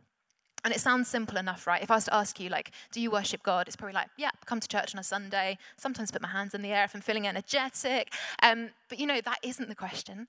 And 0.64 0.74
it 0.74 0.80
sounds 0.80 1.08
simple 1.08 1.38
enough, 1.38 1.66
right? 1.66 1.82
If 1.82 1.90
I 1.90 1.94
was 1.94 2.04
to 2.06 2.14
ask 2.14 2.40
you, 2.40 2.48
like, 2.48 2.72
do 2.90 3.00
you 3.00 3.10
worship 3.10 3.42
God? 3.42 3.68
It's 3.68 3.76
probably 3.76 3.94
like, 3.94 4.08
yeah, 4.16 4.30
come 4.44 4.58
to 4.58 4.68
church 4.68 4.94
on 4.94 4.98
a 4.98 5.04
Sunday, 5.04 5.56
sometimes 5.76 6.10
put 6.10 6.20
my 6.20 6.28
hands 6.28 6.52
in 6.52 6.62
the 6.62 6.72
air 6.72 6.84
if 6.84 6.94
I'm 6.94 7.00
feeling 7.00 7.26
energetic. 7.28 8.12
Um, 8.42 8.70
but 8.88 8.98
you 8.98 9.06
know, 9.06 9.20
that 9.20 9.38
isn't 9.42 9.68
the 9.68 9.76
question. 9.76 10.26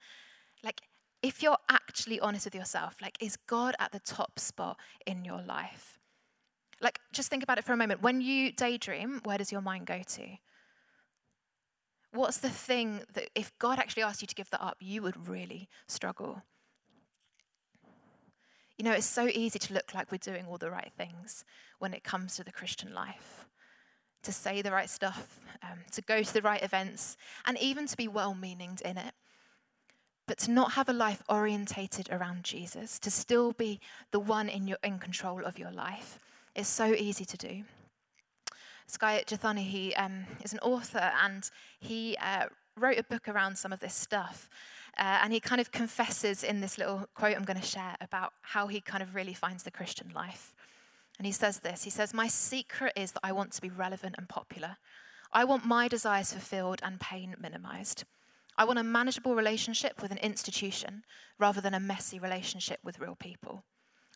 Like, 0.64 0.82
if 1.22 1.42
you're 1.42 1.58
actually 1.70 2.20
honest 2.20 2.46
with 2.46 2.56
yourself, 2.56 2.96
like, 3.02 3.18
is 3.20 3.38
God 3.48 3.76
at 3.80 3.92
the 3.92 4.00
top 4.00 4.40
spot 4.40 4.78
in 5.06 5.26
your 5.26 5.42
life? 5.42 5.98
Like, 6.82 7.00
just 7.12 7.30
think 7.30 7.44
about 7.44 7.58
it 7.58 7.66
for 7.66 7.74
a 7.74 7.78
moment. 7.78 8.02
When 8.02 8.22
you 8.22 8.52
daydream, 8.52 9.22
where 9.24 9.38
does 9.38 9.52
your 9.52 9.62
mind 9.62 9.88
go 9.88 10.02
to? 10.02 10.28
What's 12.12 12.38
the 12.38 12.50
thing 12.50 13.02
that 13.14 13.30
if 13.36 13.52
God 13.60 13.78
actually 13.78 14.04
asked 14.04 14.22
you 14.22 14.28
to 14.28 14.36
give 14.36 14.50
that 14.50 14.64
up, 14.64 14.78
you 14.80 15.02
would 15.02 15.28
really 15.28 15.70
struggle? 15.88 16.42
You 18.78 18.86
know, 18.86 18.94
it's 18.94 19.06
so 19.06 19.28
easy 19.28 19.60
to 19.60 19.74
look 19.74 19.94
like 19.94 20.12
we're 20.12 20.18
doing 20.18 20.46
all 20.48 20.58
the 20.58 20.72
right 20.72 20.92
things 20.98 21.44
when 21.80 21.94
it 21.94 22.04
comes 22.04 22.36
to 22.36 22.44
the 22.44 22.52
Christian 22.52 22.94
life. 22.94 23.46
To 24.24 24.32
say 24.32 24.62
the 24.62 24.72
right 24.72 24.90
stuff, 24.90 25.40
um, 25.62 25.80
to 25.92 26.02
go 26.02 26.24
to 26.24 26.34
the 26.34 26.42
right 26.42 26.64
events, 26.64 27.16
and 27.46 27.58
even 27.60 27.86
to 27.88 27.96
be 27.96 28.08
well 28.08 28.34
meaning 28.34 28.78
in 28.84 28.98
it. 28.98 29.14
But 30.28 30.38
to 30.40 30.52
not 30.52 30.74
have 30.74 30.90
a 30.90 30.94
life 30.94 31.24
orientated 31.30 32.10
around 32.12 32.44
Jesus, 32.44 33.00
to 33.00 33.12
still 33.12 33.54
be 33.54 33.80
the 34.12 34.20
one 34.20 34.50
in, 34.50 34.68
your, 34.68 34.78
in 34.84 35.00
control 35.00 35.44
of 35.46 35.58
your 35.58 35.72
life, 35.72 36.20
is 36.56 36.68
so 36.68 36.94
easy 36.94 37.26
to 37.26 37.38
do. 37.38 37.64
Skye 38.90 39.24
Jethani, 39.28 39.64
he 39.64 39.94
um, 39.96 40.26
is 40.44 40.52
an 40.52 40.60
author 40.60 41.12
and 41.24 41.50
he 41.80 42.18
uh, 42.22 42.48
wrote 42.76 42.98
a 42.98 43.04
book 43.04 43.28
around 43.28 43.58
some 43.58 43.72
of 43.72 43.80
this 43.80 43.94
stuff. 43.94 44.50
Uh, 44.98 45.20
and 45.24 45.32
he 45.32 45.40
kind 45.40 45.62
of 45.62 45.72
confesses 45.72 46.44
in 46.44 46.60
this 46.60 46.78
little 46.78 47.08
quote 47.14 47.36
I'm 47.36 47.44
going 47.44 47.60
to 47.60 47.66
share 47.66 47.96
about 48.02 48.34
how 48.42 48.68
he 48.68 48.82
kind 48.82 49.04
of 49.04 49.14
really 49.14 49.34
finds 49.34 49.64
the 49.64 49.72
Christian 49.72 50.12
life. 50.14 50.56
And 51.18 51.26
he 51.26 51.32
says 51.32 51.60
this 51.60 51.84
He 51.84 51.90
says, 51.90 52.14
My 52.14 52.28
secret 52.28 52.94
is 52.96 53.12
that 53.12 53.22
I 53.24 53.32
want 53.32 53.52
to 53.54 53.62
be 53.62 53.70
relevant 53.70 54.16
and 54.18 54.28
popular. 54.28 54.78
I 55.32 55.44
want 55.44 55.66
my 55.66 55.88
desires 55.88 56.34
fulfilled 56.34 56.80
and 56.82 57.00
pain 57.00 57.36
minimized. 57.40 58.06
I 58.58 58.66
want 58.66 58.80
a 58.80 58.84
manageable 58.84 59.36
relationship 59.36 60.02
with 60.02 60.12
an 60.12 60.18
institution 60.18 61.04
rather 61.38 61.62
than 61.62 61.76
a 61.76 61.80
messy 61.80 62.20
relationship 62.20 62.80
with 62.84 63.00
real 63.00 63.16
people. 63.16 63.64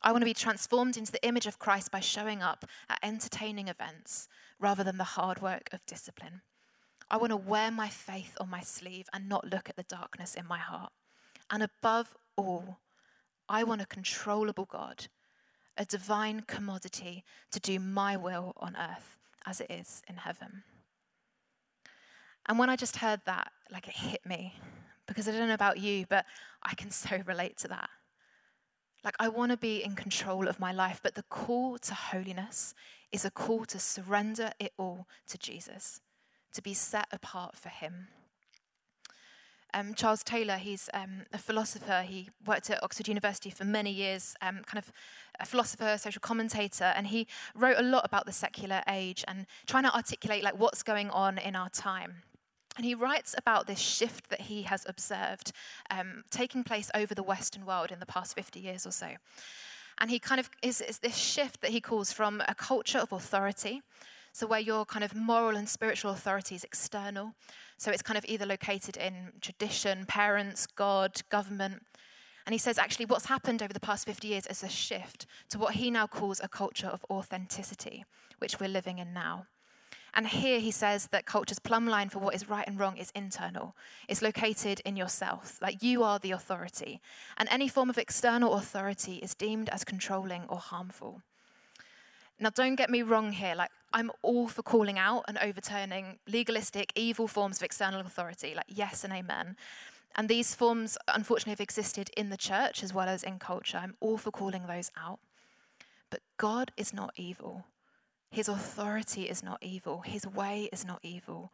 I 0.02 0.12
want 0.12 0.22
to 0.22 0.26
be 0.26 0.34
transformed 0.34 0.98
into 0.98 1.14
the 1.14 1.26
image 1.26 1.48
of 1.48 1.60
Christ 1.60 1.92
by 1.92 2.02
showing 2.02 2.42
up 2.42 2.66
at 2.90 3.00
entertaining 3.04 3.70
events 3.70 4.28
rather 4.64 4.84
than 4.84 4.98
the 4.98 5.04
hard 5.04 5.42
work 5.42 5.70
of 5.74 5.86
discipline. 5.86 6.42
I 7.12 7.18
want 7.18 7.32
to 7.32 7.38
wear 7.38 7.70
my 7.70 7.90
faith 7.90 8.38
on 8.40 8.50
my 8.50 8.62
sleeve 8.62 9.08
and 9.14 9.28
not 9.28 9.52
look 9.52 9.70
at 9.70 9.76
the 9.76 9.84
darkness 9.84 10.36
in 10.36 10.48
my 10.48 10.58
heart. 10.58 10.94
And 11.52 11.62
above 11.62 12.16
all, 12.38 12.80
I 13.50 13.66
want 13.66 13.82
a 13.82 13.86
controllable 13.86 14.66
God, 14.66 15.08
a 15.78 15.84
divine 15.84 16.44
commodity 16.48 17.26
to 17.52 17.60
do 17.60 17.78
my 17.78 18.16
will 18.16 18.54
on 18.56 18.78
earth 18.78 19.18
as 19.46 19.60
it 19.60 19.70
is 19.70 20.02
in 20.08 20.16
heaven. 20.16 20.64
And 22.48 22.58
when 22.58 22.70
I 22.70 22.78
just 22.78 22.96
heard 22.96 23.20
that, 23.26 23.52
like 23.70 23.90
it 23.90 23.96
hit 23.96 24.26
me, 24.26 24.56
because 25.08 25.28
I 25.28 25.32
don't 25.32 25.50
know 25.50 25.54
about 25.54 25.78
you, 25.78 26.06
but 26.10 26.26
I 26.64 26.74
can 26.76 26.90
so 27.06 27.22
relate 27.26 27.58
to 27.58 27.68
that. 27.68 27.90
Like, 29.04 29.16
I 29.20 29.28
want 29.28 29.52
to 29.52 29.58
be 29.58 29.84
in 29.84 29.96
control 29.96 30.48
of 30.48 30.62
my 30.62 30.72
life, 30.72 31.02
but 31.04 31.16
the 31.16 31.24
call 31.24 31.78
to 31.80 31.94
holiness 31.94 32.74
is 33.14 33.24
a 33.24 33.32
call 33.32 33.64
to 33.66 33.80
surrender 33.80 34.52
it 34.60 34.74
all 34.78 35.08
to 35.28 35.38
Jesus, 35.38 36.02
to 36.52 36.62
be 36.62 36.74
set 36.74 37.08
apart 37.12 37.56
for 37.56 37.70
Him. 37.70 38.08
Um, 39.76 39.96
Charles 39.96 40.24
Taylor, 40.24 40.58
he's 40.58 40.88
um, 40.94 41.24
a 41.32 41.38
philosopher. 41.38 42.04
He 42.08 42.30
worked 42.46 42.70
at 42.70 42.84
Oxford 42.84 43.08
University 43.08 43.50
for 43.50 43.66
many 43.66 43.92
years, 43.92 44.36
um, 44.42 44.62
kind 44.66 44.78
of 44.78 44.92
a 45.40 45.46
philosopher, 45.46 45.98
social 45.98 46.20
commentator, 46.20 46.94
and 46.96 47.08
he 47.08 47.28
wrote 47.56 47.78
a 47.78 47.82
lot 47.82 48.06
about 48.06 48.28
the 48.28 48.32
secular 48.32 48.84
age 48.88 49.24
and 49.28 49.48
trying 49.66 49.84
to 49.84 49.96
articulate 49.96 50.44
like 50.44 50.60
what's 50.60 50.84
going 50.84 51.10
on 51.10 51.40
in 51.40 51.56
our 51.56 51.70
time. 51.70 52.22
And 52.76 52.86
he 52.86 52.94
writes 52.94 53.34
about 53.38 53.66
this 53.66 53.80
shift 53.80 54.30
that 54.30 54.42
he 54.42 54.64
has 54.64 54.86
observed 54.88 55.52
um, 55.90 56.24
taking 56.30 56.64
place 56.64 56.90
over 56.94 57.16
the 57.16 57.24
Western 57.24 57.66
world 57.66 57.92
in 57.92 58.00
the 58.00 58.06
past 58.06 58.36
50 58.36 58.60
years 58.60 58.86
or 58.86 58.92
so. 58.92 59.10
And 60.00 60.10
he 60.10 60.20
kind 60.20 60.40
of 60.40 60.50
is, 60.62 60.82
is 60.82 61.00
this 61.00 61.16
shift 61.16 61.62
that 61.62 61.72
he 61.72 61.82
calls 61.82 62.12
from 62.12 62.42
a 62.48 62.56
culture 62.56 63.00
of 63.00 63.12
authority, 63.12 63.82
so 64.32 64.48
where 64.48 64.60
your 64.60 64.86
kind 64.86 65.04
of 65.04 65.16
moral 65.16 65.56
and 65.56 65.70
spiritual 65.70 66.12
authority 66.12 66.56
is 66.56 66.64
external. 66.64 67.36
So 67.78 67.92
it's 67.92 68.02
kind 68.02 68.18
of 68.18 68.26
either 68.28 68.46
located 68.46 68.98
in 68.98 69.34
tradition, 69.42 70.06
parents, 70.08 70.66
God, 70.66 71.22
government. 71.30 71.84
And 72.46 72.54
he 72.54 72.60
says 72.60 72.78
actually 72.78 73.06
what's 73.06 73.28
happened 73.28 73.62
over 73.62 73.74
the 73.74 73.80
past 73.80 74.06
50 74.06 74.28
years 74.28 74.48
is 74.48 74.64
a 74.64 74.70
shift 74.70 75.28
to 75.50 75.60
what 75.60 75.76
he 75.76 75.92
now 75.92 76.08
calls 76.08 76.42
a 76.44 76.48
culture 76.48 76.88
of 76.88 77.06
authenticity, 77.10 78.04
which 78.40 78.60
we're 78.60 78.70
living 78.70 78.98
in 78.98 79.14
now. 79.14 79.46
And 80.16 80.28
here 80.28 80.60
he 80.60 80.70
says 80.70 81.08
that 81.08 81.26
culture's 81.26 81.60
plumb 81.60 81.88
line 81.88 82.10
for 82.10 82.20
what 82.20 82.36
is 82.36 82.48
right 82.48 82.68
and 82.68 82.80
wrong 82.80 82.98
is 82.98 83.12
internal. 83.16 83.76
It's 84.08 84.22
located 84.22 84.80
in 84.86 84.96
yourself, 84.96 85.58
like 85.62 85.82
you 85.82 86.04
are 86.04 86.20
the 86.20 86.32
authority. 86.32 87.02
And 87.38 87.50
any 87.50 87.68
form 87.68 87.90
of 87.90 87.98
external 87.98 88.54
authority 88.54 89.16
is 89.16 89.34
deemed 89.34 89.70
as 89.70 89.84
controlling 89.84 90.44
or 90.48 90.58
harmful. 90.58 91.22
Now, 92.40 92.50
don't 92.50 92.76
get 92.76 92.90
me 92.90 93.02
wrong 93.02 93.32
here. 93.32 93.56
Like, 93.56 93.72
I'm 93.94 94.12
all 94.22 94.48
for 94.48 94.64
calling 94.64 95.00
out 95.00 95.26
and 95.28 95.38
overturning 95.38 96.20
legalistic, 96.28 96.92
evil 96.96 97.28
forms 97.28 97.58
of 97.58 97.64
external 97.64 98.02
authority. 98.02 98.54
Like, 98.56 98.66
yes 98.68 99.04
and 99.04 99.14
amen. 99.14 99.56
And 100.16 100.30
these 100.30 100.54
forms, 100.54 100.98
unfortunately, 101.08 101.52
have 101.52 101.62
existed 101.62 102.10
in 102.16 102.30
the 102.30 102.38
church 102.38 102.84
as 102.84 102.94
well 102.94 103.08
as 103.08 103.24
in 103.24 103.40
culture. 103.40 103.78
I'm 103.78 103.96
all 104.00 104.18
for 104.18 104.32
calling 104.32 104.68
those 104.68 104.92
out. 104.98 105.20
But 106.10 106.22
God 106.38 106.72
is 106.78 106.94
not 106.94 107.14
evil. 107.18 107.66
His 108.34 108.50
authority 108.50 109.30
is 109.30 109.44
not 109.44 109.60
evil, 109.62 110.02
his 110.02 110.26
way 110.26 110.68
is 110.74 110.84
not 110.84 110.98
evil. 111.04 111.52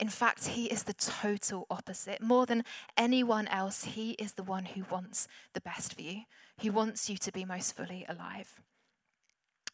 In 0.00 0.08
fact, 0.08 0.48
he 0.48 0.66
is 0.66 0.82
the 0.82 0.92
total 0.94 1.64
opposite. 1.70 2.20
More 2.20 2.44
than 2.44 2.64
anyone 2.96 3.46
else, 3.46 3.84
he 3.84 4.10
is 4.12 4.32
the 4.32 4.42
one 4.42 4.64
who 4.64 4.84
wants 4.90 5.28
the 5.54 5.60
best 5.60 5.94
for 5.94 6.02
you. 6.02 6.22
He 6.56 6.70
wants 6.70 7.08
you 7.08 7.16
to 7.18 7.30
be 7.30 7.44
most 7.44 7.76
fully 7.76 8.04
alive. 8.08 8.60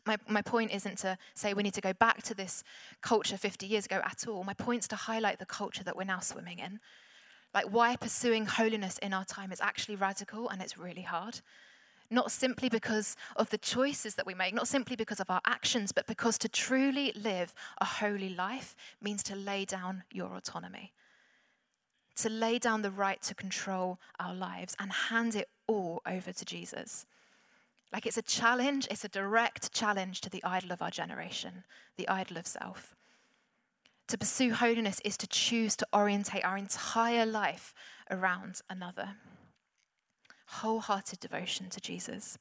My, 0.05 0.19
my 0.29 0.43
point 0.43 0.71
isn't 0.71 0.99
to 0.99 1.17
say 1.35 1.55
we 1.55 1.63
need 1.63 1.73
to 1.75 1.81
go 1.81 1.95
back 1.95 2.23
to 2.25 2.35
this 2.35 2.63
culture 3.01 3.39
50 3.39 3.65
years 3.65 3.87
ago 3.87 4.03
at 4.05 4.29
all. 4.29 4.45
My 4.45 4.53
point 4.53 4.83
is 4.83 4.89
to 4.89 4.97
highlight 4.97 5.39
the 5.39 5.47
culture 5.47 5.85
that 5.85 5.97
we're 5.97 6.05
now 6.05 6.21
swimming 6.21 6.59
in. 6.59 6.79
Like, 7.55 7.73
why 7.73 7.97
pursuing 7.97 8.45
holiness 8.45 8.99
in 8.99 9.15
our 9.15 9.25
time 9.25 9.51
is 9.51 9.63
actually 9.63 9.97
radical 9.97 10.51
and 10.51 10.61
it's 10.61 10.77
really 10.77 11.03
hard 11.03 11.41
not 12.11 12.31
simply 12.31 12.69
because 12.69 13.17
of 13.37 13.51
the 13.51 13.59
choices 13.59 14.15
that 14.15 14.27
we 14.27 14.35
make, 14.35 14.55
not 14.55 14.69
simply 14.69 14.97
because 14.97 15.21
of 15.21 15.31
our 15.31 15.41
actions, 15.47 15.93
but 15.93 16.07
because 16.07 16.39
to 16.39 16.49
truly 16.49 17.13
live 17.15 17.55
a 17.79 17.85
holy 17.85 18.29
life 18.29 18.77
means 19.01 19.23
to 19.25 19.35
lay 19.35 19.65
down 19.65 20.05
your 20.13 20.35
autonomy, 20.35 20.93
to 22.17 22.29
lay 22.29 22.59
down 22.59 22.83
the 22.83 22.91
right 22.91 23.21
to 23.23 23.35
control 23.35 23.99
our 24.21 24.35
lives 24.35 24.77
and 24.79 24.93
hand 24.93 25.35
it 25.35 25.49
all 25.67 26.03
over 26.07 26.33
to 26.33 26.45
Jesus. 26.45 27.07
Like 27.93 28.07
it's 28.07 28.17
a 28.17 28.23
challenge, 28.23 28.89
it's 28.91 29.05
a 29.05 29.09
direct 29.09 29.73
challenge 29.73 30.21
to 30.23 30.31
the 30.31 30.43
idol 30.45 30.73
of 30.73 30.83
our 30.83 30.91
generation, 30.91 31.65
the 31.97 32.09
idol 32.09 32.37
of 32.37 32.47
self. 32.47 32.95
To 34.09 34.19
pursue 34.19 34.53
holiness 34.53 35.01
is 35.05 35.17
to 35.19 35.27
choose 35.27 35.77
to 35.77 35.87
orientate 35.95 36.45
our 36.45 36.59
entire 36.59 37.25
life 37.25 37.73
around 38.11 38.61
another 38.69 39.11
wholehearted 40.61 41.21
devotion 41.21 41.71
to 41.71 41.81
Jesus. 41.81 42.39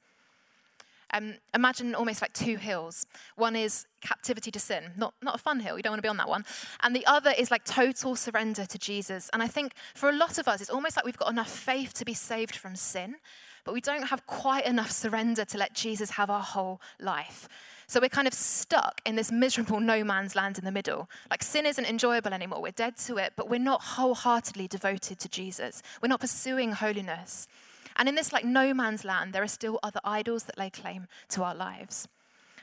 Um, 1.14 1.36
imagine 1.54 1.94
almost 1.94 2.24
like 2.24 2.34
two 2.34 2.58
hills. 2.58 3.06
One 3.36 3.56
is 3.56 3.86
captivity 4.02 4.50
to 4.50 4.60
sin, 4.60 4.92
not, 4.98 5.14
not 5.22 5.36
a 5.36 5.38
fun 5.38 5.60
hill, 5.60 5.78
you 5.78 5.84
don't 5.84 5.92
want 5.92 6.00
to 6.00 6.06
be 6.06 6.10
on 6.10 6.18
that 6.18 6.28
one. 6.28 6.44
And 6.82 6.96
the 6.96 7.06
other 7.06 7.32
is 7.38 7.52
like 7.52 7.64
total 7.66 8.16
surrender 8.16 8.66
to 8.66 8.78
Jesus. 8.80 9.30
And 9.32 9.44
I 9.44 9.48
think 9.48 9.74
for 9.94 10.10
a 10.10 10.14
lot 10.14 10.40
of 10.40 10.48
us, 10.48 10.60
it's 10.60 10.72
almost 10.72 10.96
like 10.96 11.06
we've 11.06 11.18
got 11.18 11.30
enough 11.32 11.52
faith 11.52 11.94
to 11.96 12.06
be 12.06 12.16
saved 12.16 12.56
from 12.56 12.76
sin, 12.76 13.16
but 13.64 13.74
we 13.74 13.82
don't 13.82 14.08
have 14.08 14.26
quite 14.26 14.66
enough 14.66 14.92
surrender 14.92 15.46
to 15.46 15.58
let 15.58 15.74
Jesus 15.74 16.12
have 16.12 16.32
our 16.32 16.42
whole 16.42 16.82
life. 17.00 17.48
So 17.86 18.00
we're 18.00 18.10
kind 18.10 18.28
of 18.28 18.34
stuck 18.34 19.02
in 19.06 19.16
this 19.16 19.32
miserable 19.32 19.80
no 19.80 20.04
man's 20.04 20.36
land 20.36 20.58
in 20.58 20.66
the 20.66 20.72
middle. 20.72 21.10
Like 21.30 21.44
sin 21.44 21.68
isn't 21.68 21.86
enjoyable 21.86 22.34
anymore. 22.34 22.60
We're 22.60 22.72
dead 22.72 22.98
to 23.06 23.18
it, 23.18 23.34
but 23.36 23.50
we're 23.50 23.60
not 23.60 23.82
wholeheartedly 23.84 24.68
devoted 24.68 25.20
to 25.20 25.30
Jesus. 25.30 25.84
We're 26.02 26.10
not 26.10 26.22
pursuing 26.22 26.72
holiness. 26.72 27.48
And 27.96 28.10
in 28.10 28.16
this 28.16 28.34
like 28.34 28.46
no 28.46 28.74
man's 28.74 29.06
land, 29.06 29.34
there 29.34 29.44
are 29.44 29.48
still 29.48 29.80
other 29.84 30.00
idols 30.04 30.44
that 30.46 30.58
lay 30.58 30.70
claim 30.70 31.08
to 31.30 31.44
our 31.44 31.56
lives. 31.56 32.08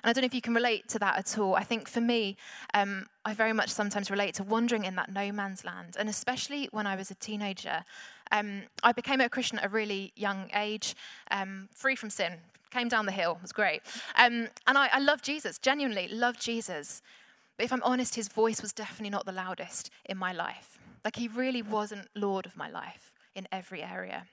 And 0.02 0.10
I 0.10 0.12
don't 0.12 0.22
know 0.22 0.26
if 0.26 0.34
you 0.34 0.40
can 0.40 0.54
relate 0.54 0.88
to 0.88 0.98
that 1.00 1.18
at 1.18 1.38
all. 1.38 1.54
I 1.54 1.62
think 1.62 1.88
for 1.88 2.00
me, 2.00 2.36
um, 2.72 3.06
I 3.24 3.34
very 3.34 3.52
much 3.52 3.68
sometimes 3.68 4.10
relate 4.10 4.34
to 4.34 4.42
wandering 4.42 4.84
in 4.84 4.96
that 4.96 5.12
no 5.12 5.30
man's 5.30 5.64
land. 5.64 5.96
And 5.98 6.08
especially 6.08 6.68
when 6.72 6.86
I 6.86 6.96
was 6.96 7.10
a 7.10 7.14
teenager, 7.16 7.84
um, 8.32 8.62
I 8.82 8.92
became 8.92 9.20
a 9.20 9.28
Christian 9.28 9.58
at 9.58 9.66
a 9.66 9.68
really 9.68 10.12
young 10.16 10.50
age, 10.54 10.94
um, 11.30 11.68
free 11.74 11.96
from 11.96 12.08
sin, 12.08 12.34
came 12.70 12.88
down 12.88 13.04
the 13.04 13.12
hill, 13.12 13.32
it 13.32 13.42
was 13.42 13.52
great. 13.52 13.82
Um, 14.16 14.48
and 14.66 14.78
I, 14.78 14.88
I 14.92 15.00
love 15.00 15.20
Jesus, 15.22 15.58
genuinely 15.58 16.08
love 16.08 16.38
Jesus. 16.38 17.02
But 17.56 17.64
if 17.64 17.72
I'm 17.72 17.82
honest, 17.82 18.14
his 18.14 18.28
voice 18.28 18.62
was 18.62 18.72
definitely 18.72 19.10
not 19.10 19.26
the 19.26 19.32
loudest 19.32 19.90
in 20.06 20.16
my 20.16 20.32
life. 20.32 20.78
Like 21.04 21.16
he 21.16 21.28
really 21.28 21.62
wasn't 21.62 22.08
Lord 22.14 22.46
of 22.46 22.56
my 22.56 22.70
life 22.70 23.12
in 23.34 23.46
every 23.52 23.82
area. 23.82 24.26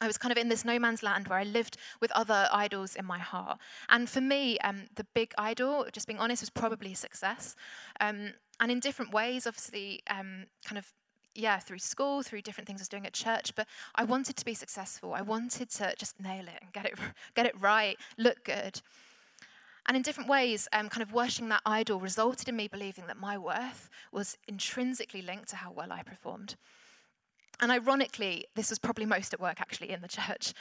I 0.00 0.06
was 0.06 0.18
kind 0.18 0.32
of 0.32 0.38
in 0.38 0.48
this 0.48 0.64
no 0.64 0.78
man's 0.78 1.02
land 1.02 1.28
where 1.28 1.38
I 1.38 1.44
lived 1.44 1.76
with 2.00 2.12
other 2.12 2.48
idols 2.52 2.94
in 2.94 3.04
my 3.04 3.18
heart. 3.18 3.58
And 3.88 4.08
for 4.08 4.20
me, 4.20 4.58
um, 4.60 4.86
the 4.94 5.04
big 5.14 5.32
idol, 5.36 5.86
just 5.92 6.06
being 6.06 6.20
honest, 6.20 6.42
was 6.42 6.50
probably 6.50 6.94
success. 6.94 7.56
Um, 8.00 8.34
and 8.60 8.70
in 8.70 8.80
different 8.80 9.12
ways, 9.12 9.46
obviously, 9.46 10.02
um, 10.08 10.46
kind 10.64 10.78
of, 10.78 10.92
yeah, 11.34 11.58
through 11.58 11.78
school, 11.78 12.22
through 12.22 12.42
different 12.42 12.66
things 12.66 12.80
I 12.80 12.82
was 12.82 12.88
doing 12.88 13.06
at 13.06 13.12
church. 13.12 13.54
But 13.54 13.66
I 13.94 14.04
wanted 14.04 14.36
to 14.36 14.44
be 14.44 14.54
successful. 14.54 15.14
I 15.14 15.22
wanted 15.22 15.70
to 15.70 15.94
just 15.98 16.20
nail 16.20 16.44
it 16.44 16.60
and 16.62 16.72
get 16.72 16.86
it, 16.86 16.98
get 17.34 17.46
it 17.46 17.60
right, 17.60 17.96
look 18.16 18.44
good. 18.44 18.80
And 19.86 19.96
in 19.96 20.02
different 20.02 20.28
ways, 20.28 20.68
um, 20.72 20.90
kind 20.90 21.02
of 21.02 21.12
worshipping 21.12 21.48
that 21.48 21.62
idol 21.64 21.98
resulted 21.98 22.48
in 22.48 22.56
me 22.56 22.68
believing 22.68 23.06
that 23.06 23.16
my 23.16 23.38
worth 23.38 23.88
was 24.12 24.36
intrinsically 24.46 25.22
linked 25.22 25.48
to 25.48 25.56
how 25.56 25.72
well 25.72 25.90
I 25.90 26.02
performed. 26.02 26.56
And 27.60 27.72
ironically, 27.72 28.46
this 28.54 28.70
was 28.70 28.78
probably 28.78 29.04
most 29.04 29.34
at 29.34 29.40
work 29.40 29.60
actually 29.60 29.90
in 29.90 30.00
the 30.00 30.08
church. 30.08 30.54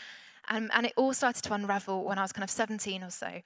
Um, 0.49 0.69
and 0.73 0.85
it 0.85 0.93
all 0.95 1.13
started 1.13 1.43
to 1.43 1.53
unravel 1.53 2.03
when 2.03 2.17
I 2.17 2.21
was 2.21 2.31
kind 2.31 2.43
of 2.43 2.49
17 2.49 3.03
or 3.03 3.09
so. 3.09 3.41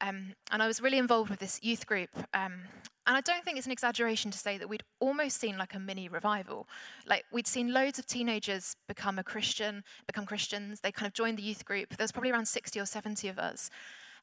Um, 0.00 0.34
and 0.50 0.62
I 0.62 0.66
was 0.66 0.80
really 0.80 0.98
involved 0.98 1.30
with 1.30 1.40
this 1.40 1.60
youth 1.62 1.86
group. 1.86 2.10
Um, 2.32 2.62
and 3.06 3.16
I 3.16 3.20
don't 3.20 3.44
think 3.44 3.58
it's 3.58 3.66
an 3.66 3.72
exaggeration 3.72 4.30
to 4.30 4.38
say 4.38 4.56
that 4.56 4.68
we'd 4.68 4.82
almost 4.98 5.38
seen 5.38 5.58
like 5.58 5.74
a 5.74 5.78
mini 5.78 6.08
revival. 6.08 6.66
Like 7.06 7.24
we'd 7.30 7.46
seen 7.46 7.72
loads 7.72 7.98
of 7.98 8.06
teenagers 8.06 8.76
become 8.88 9.18
a 9.18 9.24
Christian, 9.24 9.84
become 10.06 10.24
Christians. 10.24 10.80
They 10.80 10.90
kind 10.90 11.06
of 11.06 11.12
joined 11.12 11.38
the 11.38 11.42
youth 11.42 11.64
group. 11.64 11.90
There 11.90 12.04
was 12.04 12.12
probably 12.12 12.30
around 12.30 12.48
60 12.48 12.80
or 12.80 12.86
70 12.86 13.28
of 13.28 13.38
us. 13.38 13.70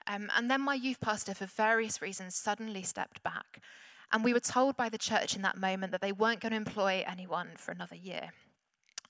Um, 0.07 0.31
and 0.35 0.49
then 0.49 0.61
my 0.61 0.73
youth 0.73 0.99
pastor, 0.99 1.35
for 1.35 1.45
various 1.45 2.01
reasons, 2.01 2.33
suddenly 2.35 2.81
stepped 2.81 3.21
back. 3.21 3.61
And 4.11 4.23
we 4.23 4.33
were 4.33 4.39
told 4.39 4.75
by 4.75 4.89
the 4.89 4.97
church 4.97 5.35
in 5.35 5.43
that 5.43 5.57
moment 5.57 5.91
that 5.91 6.01
they 6.01 6.11
weren't 6.11 6.41
going 6.41 6.51
to 6.51 6.57
employ 6.57 7.03
anyone 7.07 7.49
for 7.55 7.71
another 7.71 7.95
year. 7.95 8.31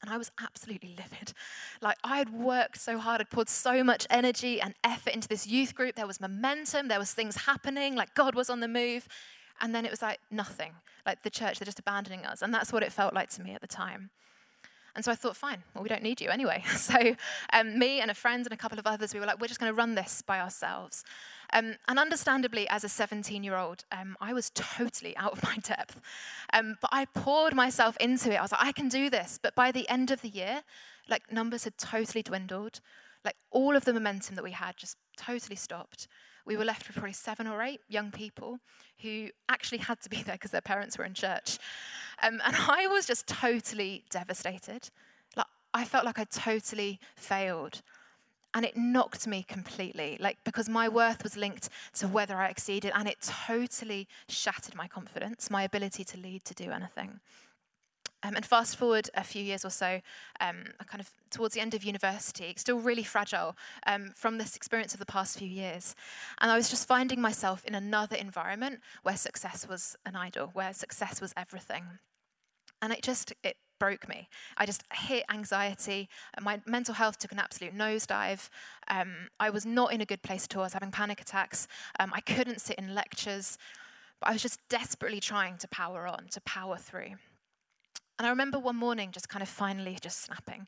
And 0.01 0.11
I 0.11 0.17
was 0.17 0.31
absolutely 0.41 0.95
livid. 0.97 1.33
Like, 1.81 1.97
I 2.03 2.17
had 2.17 2.33
worked 2.33 2.79
so 2.79 2.97
hard, 2.97 3.21
I'd 3.21 3.29
poured 3.29 3.49
so 3.49 3.83
much 3.83 4.07
energy 4.09 4.59
and 4.59 4.73
effort 4.83 5.13
into 5.13 5.27
this 5.27 5.45
youth 5.45 5.75
group. 5.75 5.95
There 5.95 6.07
was 6.07 6.19
momentum, 6.19 6.87
there 6.87 6.99
was 6.99 7.13
things 7.13 7.35
happening, 7.35 7.95
like 7.95 8.15
God 8.15 8.33
was 8.33 8.49
on 8.49 8.61
the 8.61 8.67
move. 8.67 9.07
And 9.59 9.75
then 9.75 9.85
it 9.85 9.91
was 9.91 10.01
like 10.01 10.19
nothing. 10.31 10.73
Like 11.05 11.21
the 11.21 11.29
church, 11.29 11.59
they're 11.59 11.65
just 11.65 11.79
abandoning 11.79 12.25
us. 12.25 12.41
And 12.41 12.51
that's 12.51 12.73
what 12.73 12.81
it 12.81 12.91
felt 12.91 13.13
like 13.13 13.29
to 13.31 13.43
me 13.43 13.53
at 13.53 13.61
the 13.61 13.67
time. 13.67 14.09
And 14.95 15.05
so 15.05 15.11
I 15.11 15.15
thought, 15.15 15.37
fine, 15.37 15.63
well, 15.73 15.83
we 15.83 15.89
don't 15.89 16.03
need 16.03 16.21
you 16.21 16.29
anyway. 16.29 16.63
So 16.81 17.15
um, 17.53 17.77
me 17.77 18.01
and 18.01 18.09
a 18.09 18.13
friend 18.13 18.45
and 18.45 18.53
a 18.53 18.57
couple 18.57 18.79
of 18.79 18.87
others, 18.87 19.13
we 19.13 19.19
were 19.19 19.25
like, 19.25 19.39
we're 19.39 19.47
just 19.47 19.59
going 19.59 19.71
to 19.71 19.75
run 19.75 19.95
this 19.95 20.21
by 20.21 20.39
ourselves. 20.39 21.03
Um, 21.53 21.75
and 21.87 21.99
understandably, 21.99 22.67
as 22.69 22.83
a 22.83 22.89
17 22.89 23.43
year 23.43 23.55
old, 23.55 23.83
um, 23.91 24.17
I 24.19 24.33
was 24.33 24.49
totally 24.55 25.15
out 25.17 25.33
of 25.33 25.43
my 25.43 25.57
depth. 25.63 26.01
Um, 26.53 26.77
but 26.81 26.89
I 26.91 27.05
poured 27.05 27.53
myself 27.53 27.95
into 27.97 28.31
it. 28.31 28.37
I 28.37 28.41
was 28.41 28.51
like, 28.51 28.63
I 28.63 28.71
can 28.71 28.89
do 28.89 29.09
this. 29.09 29.39
But 29.41 29.55
by 29.55 29.71
the 29.71 29.87
end 29.89 30.11
of 30.11 30.21
the 30.21 30.29
year, 30.29 30.63
like 31.07 31.31
numbers 31.31 31.63
had 31.65 31.77
totally 31.77 32.23
dwindled. 32.23 32.81
Like 33.23 33.35
all 33.51 33.75
of 33.75 33.85
the 33.85 33.93
momentum 33.93 34.35
that 34.35 34.43
we 34.43 34.51
had 34.51 34.77
just 34.77 34.97
totally 35.17 35.55
stopped. 35.55 36.07
We 36.45 36.57
were 36.57 36.65
left 36.65 36.87
with 36.87 36.95
probably 36.95 37.13
seven 37.13 37.47
or 37.47 37.61
eight 37.61 37.81
young 37.89 38.11
people 38.11 38.59
who 39.01 39.29
actually 39.49 39.79
had 39.79 40.01
to 40.01 40.09
be 40.09 40.23
there 40.23 40.35
because 40.35 40.51
their 40.51 40.61
parents 40.61 40.97
were 40.97 41.05
in 41.05 41.13
church. 41.13 41.57
Um, 42.21 42.41
and 42.45 42.55
I 42.69 42.87
was 42.87 43.05
just 43.05 43.27
totally 43.27 44.03
devastated. 44.09 44.89
Like, 45.35 45.47
I 45.73 45.85
felt 45.85 46.05
like 46.05 46.19
I 46.19 46.25
totally 46.25 46.99
failed. 47.15 47.81
And 48.53 48.65
it 48.65 48.75
knocked 48.75 49.27
me 49.27 49.43
completely, 49.47 50.17
like, 50.19 50.37
because 50.43 50.67
my 50.67 50.89
worth 50.89 51.23
was 51.23 51.37
linked 51.37 51.69
to 51.93 52.07
whether 52.09 52.35
I 52.35 52.49
exceeded, 52.49 52.91
and 52.93 53.07
it 53.07 53.21
totally 53.21 54.09
shattered 54.27 54.75
my 54.75 54.89
confidence, 54.89 55.49
my 55.49 55.63
ability 55.63 56.03
to 56.03 56.17
lead, 56.17 56.43
to 56.43 56.53
do 56.53 56.69
anything. 56.69 57.21
Um, 58.23 58.35
and 58.35 58.45
fast 58.45 58.75
forward 58.75 59.09
a 59.15 59.23
few 59.23 59.43
years 59.43 59.65
or 59.65 59.71
so, 59.71 59.99
um, 60.39 60.63
kind 60.85 61.01
of 61.01 61.09
towards 61.31 61.55
the 61.55 61.61
end 61.61 61.73
of 61.73 61.83
university, 61.83 62.53
still 62.55 62.79
really 62.79 63.03
fragile 63.03 63.55
um, 63.87 64.11
from 64.15 64.37
this 64.37 64.55
experience 64.55 64.93
of 64.93 64.99
the 64.99 65.07
past 65.07 65.39
few 65.39 65.47
years. 65.47 65.95
And 66.39 66.51
I 66.51 66.55
was 66.55 66.69
just 66.69 66.87
finding 66.87 67.19
myself 67.19 67.65
in 67.65 67.73
another 67.73 68.15
environment 68.15 68.81
where 69.01 69.17
success 69.17 69.67
was 69.67 69.95
an 70.05 70.15
idol, 70.15 70.51
where 70.53 70.71
success 70.73 71.19
was 71.19 71.33
everything. 71.35 71.83
And 72.81 72.93
it 72.93 73.01
just, 73.01 73.33
it 73.43 73.57
broke 73.79 74.07
me. 74.07 74.29
I 74.57 74.67
just 74.67 74.83
hit 74.93 75.23
anxiety. 75.31 76.07
My 76.39 76.61
mental 76.67 76.93
health 76.93 77.17
took 77.17 77.31
an 77.31 77.39
absolute 77.39 77.75
nosedive. 77.75 78.49
Um, 78.87 79.29
I 79.39 79.49
was 79.49 79.65
not 79.65 79.91
in 79.91 80.01
a 80.01 80.05
good 80.05 80.21
place 80.21 80.45
at 80.45 80.55
all. 80.55 80.61
I 80.61 80.65
was 80.67 80.73
having 80.73 80.91
panic 80.91 81.19
attacks. 81.19 81.67
Um, 81.99 82.11
I 82.13 82.21
couldn't 82.21 82.61
sit 82.61 82.77
in 82.77 82.93
lectures. 82.93 83.57
But 84.19 84.29
I 84.29 84.33
was 84.33 84.43
just 84.43 84.59
desperately 84.69 85.19
trying 85.19 85.57
to 85.57 85.67
power 85.67 86.07
on, 86.07 86.27
to 86.29 86.41
power 86.41 86.77
through. 86.77 87.15
And 88.21 88.27
I 88.27 88.29
remember 88.29 88.59
one 88.59 88.75
morning 88.75 89.09
just 89.11 89.29
kind 89.29 89.41
of 89.41 89.49
finally 89.49 89.97
just 89.99 90.21
snapping. 90.21 90.67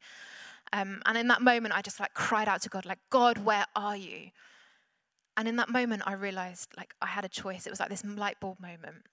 Um, 0.72 1.04
and 1.06 1.16
in 1.16 1.28
that 1.28 1.44
moment, 1.44 1.78
I 1.78 1.84
just 1.84 2.00
like 2.00 2.16
cried 2.16 2.48
out 2.48 2.64
to 2.64 2.70
God, 2.70 2.84
like, 2.84 2.98
God, 3.12 3.46
where 3.46 3.68
are 3.76 3.96
you? 3.96 4.32
And 5.38 5.48
in 5.48 5.56
that 5.58 5.70
moment, 5.70 6.02
I 6.08 6.14
realized 6.14 6.70
like 6.76 6.96
I 7.00 7.06
had 7.06 7.26
a 7.26 7.30
choice. 7.30 7.68
It 7.68 7.70
was 7.70 7.80
like 7.80 7.90
this 7.90 8.04
light 8.04 8.40
bulb 8.40 8.60
moment. 8.60 9.06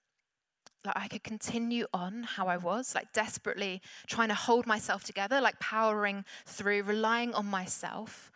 Like 0.83 0.97
I 0.97 1.07
could 1.07 1.23
continue 1.23 1.85
on 1.93 2.23
how 2.23 2.47
I 2.47 2.57
was, 2.57 2.95
like 2.95 3.13
desperately 3.13 3.79
trying 4.07 4.29
to 4.29 4.33
hold 4.33 4.65
myself 4.65 5.03
together, 5.03 5.39
like 5.39 5.59
powering 5.59 6.25
through, 6.47 6.81
relying 6.81 7.35
on 7.35 7.45
myself. 7.45 8.31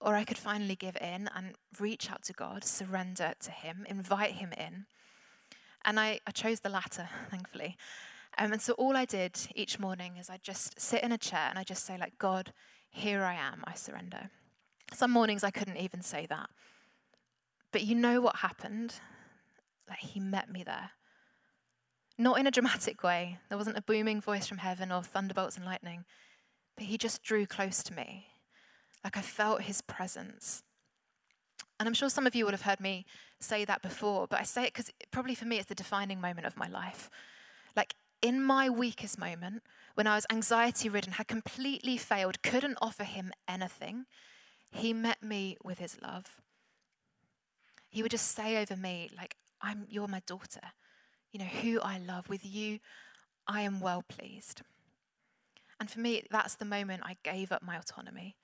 Or 0.00 0.14
I 0.14 0.24
could 0.24 0.38
finally 0.38 0.76
give 0.76 0.96
in 0.96 1.28
and 1.36 1.56
reach 1.78 2.10
out 2.10 2.22
to 2.22 2.32
God, 2.32 2.64
surrender 2.64 3.34
to 3.40 3.50
Him, 3.50 3.84
invite 3.86 4.32
Him 4.36 4.54
in. 4.56 4.86
And 5.84 6.00
I, 6.00 6.20
I 6.26 6.30
chose 6.30 6.60
the 6.60 6.70
latter, 6.70 7.06
thankfully. 7.30 7.76
Um, 8.38 8.52
and 8.52 8.62
so 8.62 8.72
all 8.74 8.96
I 8.96 9.04
did 9.04 9.38
each 9.54 9.78
morning 9.78 10.16
is 10.18 10.30
I 10.30 10.38
just 10.42 10.80
sit 10.80 11.02
in 11.02 11.12
a 11.12 11.18
chair 11.18 11.46
and 11.48 11.58
I 11.58 11.64
just 11.64 11.84
say, 11.84 11.98
like, 11.98 12.18
God, 12.18 12.52
here 12.90 13.22
I 13.22 13.34
am, 13.34 13.62
I 13.66 13.74
surrender. 13.74 14.30
Some 14.92 15.10
mornings 15.10 15.44
I 15.44 15.50
couldn't 15.50 15.76
even 15.76 16.02
say 16.02 16.26
that. 16.28 16.48
But 17.72 17.82
you 17.82 17.94
know 17.94 18.20
what 18.20 18.36
happened? 18.36 18.94
Like, 19.88 19.98
He 19.98 20.20
met 20.20 20.50
me 20.50 20.62
there. 20.64 20.90
Not 22.18 22.38
in 22.38 22.46
a 22.46 22.50
dramatic 22.50 23.02
way. 23.02 23.38
There 23.48 23.58
wasn't 23.58 23.78
a 23.78 23.82
booming 23.82 24.20
voice 24.20 24.46
from 24.46 24.58
heaven 24.58 24.92
or 24.92 25.02
thunderbolts 25.02 25.56
and 25.56 25.64
lightning, 25.64 26.04
but 26.76 26.86
He 26.86 26.98
just 26.98 27.22
drew 27.22 27.46
close 27.46 27.82
to 27.84 27.94
me. 27.94 28.26
Like 29.02 29.16
I 29.16 29.22
felt 29.22 29.62
His 29.62 29.80
presence. 29.80 30.62
And 31.78 31.88
I'm 31.88 31.94
sure 31.94 32.10
some 32.10 32.26
of 32.26 32.34
you 32.34 32.44
would 32.44 32.52
have 32.52 32.62
heard 32.62 32.80
me 32.80 33.06
say 33.38 33.64
that 33.64 33.80
before, 33.80 34.26
but 34.26 34.38
I 34.38 34.42
say 34.42 34.64
it 34.64 34.74
because 34.74 34.90
probably 35.10 35.34
for 35.34 35.46
me 35.46 35.56
it's 35.56 35.68
the 35.68 35.74
defining 35.74 36.20
moment 36.20 36.46
of 36.46 36.58
my 36.58 36.68
life. 36.68 37.08
Like 37.74 37.94
in 38.22 38.42
my 38.42 38.68
weakest 38.68 39.18
moment, 39.18 39.62
when 39.94 40.06
I 40.06 40.14
was 40.14 40.26
anxiety 40.30 40.88
ridden, 40.88 41.12
had 41.12 41.28
completely 41.28 41.96
failed, 41.96 42.42
couldn't 42.42 42.78
offer 42.80 43.04
him 43.04 43.32
anything, 43.48 44.06
he 44.70 44.92
met 44.92 45.22
me 45.22 45.56
with 45.64 45.78
his 45.78 46.00
love. 46.00 46.40
He 47.88 48.02
would 48.02 48.12
just 48.12 48.34
say 48.34 48.60
over 48.62 48.76
me, 48.76 49.10
like, 49.16 49.36
I'm 49.60 49.86
you're 49.88 50.08
my 50.08 50.22
daughter. 50.26 50.72
You 51.32 51.40
know, 51.40 51.46
who 51.46 51.80
I 51.80 51.98
love. 51.98 52.28
With 52.28 52.44
you, 52.44 52.78
I 53.46 53.62
am 53.62 53.80
well 53.80 54.04
pleased. 54.08 54.62
And 55.78 55.90
for 55.90 56.00
me, 56.00 56.22
that's 56.30 56.56
the 56.56 56.64
moment 56.64 57.02
I 57.04 57.16
gave 57.22 57.52
up 57.52 57.62
my 57.62 57.76
autonomy. 57.76 58.36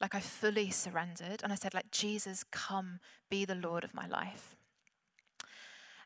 Like 0.00 0.14
I 0.14 0.20
fully 0.20 0.70
surrendered 0.70 1.40
and 1.42 1.52
I 1.52 1.56
said, 1.56 1.74
like, 1.74 1.90
Jesus, 1.90 2.44
come 2.50 2.98
be 3.30 3.44
the 3.44 3.54
Lord 3.54 3.84
of 3.84 3.94
my 3.94 4.06
life. 4.06 4.56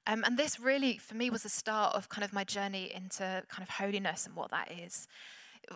Um, 0.07 0.23
and 0.25 0.39
this 0.39 0.61
really, 0.61 0.99
for 0.99 1.15
me, 1.17 1.31
was 1.31 1.43
the 1.43 1.49
start 1.49 1.95
of 1.95 2.09
kind 2.09 2.25
of 2.25 2.33
my 2.33 2.45
journey 2.45 2.93
into 2.95 3.43
kind 3.49 3.63
of 3.63 3.71
holiness 3.71 4.27
and 4.27 4.37
what 4.37 4.51
that 4.51 4.71
is. 4.71 5.09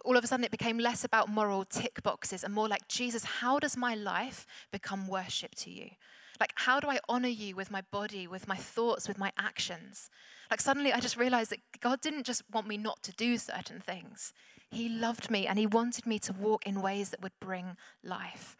All 0.04 0.16
of 0.16 0.22
a 0.22 0.26
sudden, 0.26 0.44
it 0.44 0.52
became 0.52 0.78
less 0.78 1.04
about 1.04 1.28
moral 1.28 1.64
tick 1.64 2.02
boxes 2.02 2.44
and 2.44 2.54
more 2.54 2.68
like, 2.68 2.86
Jesus, 2.86 3.24
how 3.24 3.58
does 3.58 3.76
my 3.76 3.94
life 3.96 4.46
become 4.70 5.08
worship 5.08 5.54
to 5.56 5.70
you? 5.70 5.90
Like, 6.38 6.52
how 6.54 6.78
do 6.80 6.88
I 6.88 7.00
honor 7.08 7.28
you 7.28 7.56
with 7.56 7.70
my 7.70 7.82
body, 7.90 8.26
with 8.26 8.46
my 8.46 8.56
thoughts, 8.56 9.08
with 9.08 9.18
my 9.18 9.32
actions? 9.36 10.10
Like, 10.50 10.60
suddenly 10.60 10.92
I 10.92 11.00
just 11.00 11.16
realized 11.16 11.50
that 11.50 11.60
God 11.80 12.00
didn't 12.00 12.24
just 12.24 12.42
want 12.52 12.68
me 12.68 12.78
not 12.78 13.02
to 13.02 13.12
do 13.12 13.36
certain 13.36 13.80
things, 13.80 14.32
He 14.70 14.88
loved 14.88 15.30
me 15.30 15.46
and 15.46 15.58
He 15.58 15.66
wanted 15.66 16.06
me 16.06 16.18
to 16.20 16.32
walk 16.32 16.66
in 16.66 16.80
ways 16.80 17.10
that 17.10 17.20
would 17.20 17.38
bring 17.40 17.76
life. 18.04 18.56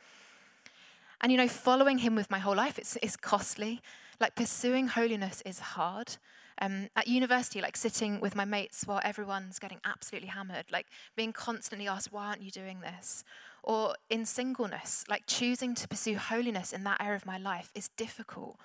And 1.22 1.30
you 1.30 1.38
know, 1.38 1.48
following 1.48 1.98
Him 1.98 2.16
with 2.16 2.30
my 2.30 2.38
whole 2.38 2.56
life, 2.56 2.78
it's 2.78 3.16
costly. 3.16 3.80
Like 4.20 4.36
pursuing 4.36 4.88
holiness 4.88 5.42
is 5.46 5.58
hard. 5.58 6.16
Um, 6.62 6.90
at 6.94 7.08
university, 7.08 7.62
like 7.62 7.76
sitting 7.76 8.20
with 8.20 8.36
my 8.36 8.44
mates 8.44 8.86
while 8.86 9.00
everyone's 9.02 9.58
getting 9.58 9.80
absolutely 9.82 10.28
hammered, 10.28 10.66
like 10.70 10.86
being 11.16 11.32
constantly 11.32 11.88
asked, 11.88 12.12
why 12.12 12.26
aren't 12.26 12.42
you 12.42 12.50
doing 12.50 12.80
this? 12.80 13.24
Or 13.62 13.94
in 14.10 14.26
singleness, 14.26 15.04
like 15.08 15.22
choosing 15.26 15.74
to 15.76 15.88
pursue 15.88 16.16
holiness 16.16 16.72
in 16.72 16.84
that 16.84 17.00
area 17.00 17.16
of 17.16 17.24
my 17.24 17.38
life 17.38 17.70
is 17.74 17.88
difficult. 17.96 18.58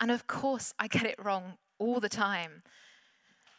And 0.00 0.10
of 0.10 0.26
course, 0.26 0.72
I 0.78 0.88
get 0.88 1.04
it 1.04 1.22
wrong 1.22 1.58
all 1.78 2.00
the 2.00 2.08
time. 2.08 2.62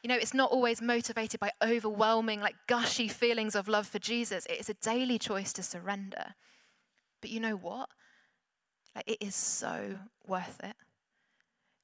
You 0.01 0.09
know, 0.09 0.15
it's 0.15 0.33
not 0.33 0.51
always 0.51 0.81
motivated 0.81 1.39
by 1.39 1.51
overwhelming, 1.63 2.39
like 2.41 2.55
gushy 2.67 3.07
feelings 3.07 3.55
of 3.55 3.67
love 3.67 3.87
for 3.87 3.99
Jesus. 3.99 4.45
It 4.47 4.59
is 4.59 4.69
a 4.69 4.75
daily 4.75 5.19
choice 5.19 5.53
to 5.53 5.63
surrender. 5.63 6.33
But 7.21 7.29
you 7.29 7.39
know 7.39 7.55
what? 7.55 7.89
Like, 8.95 9.07
it 9.07 9.17
is 9.19 9.35
so 9.35 9.97
worth 10.27 10.59
it. 10.63 10.75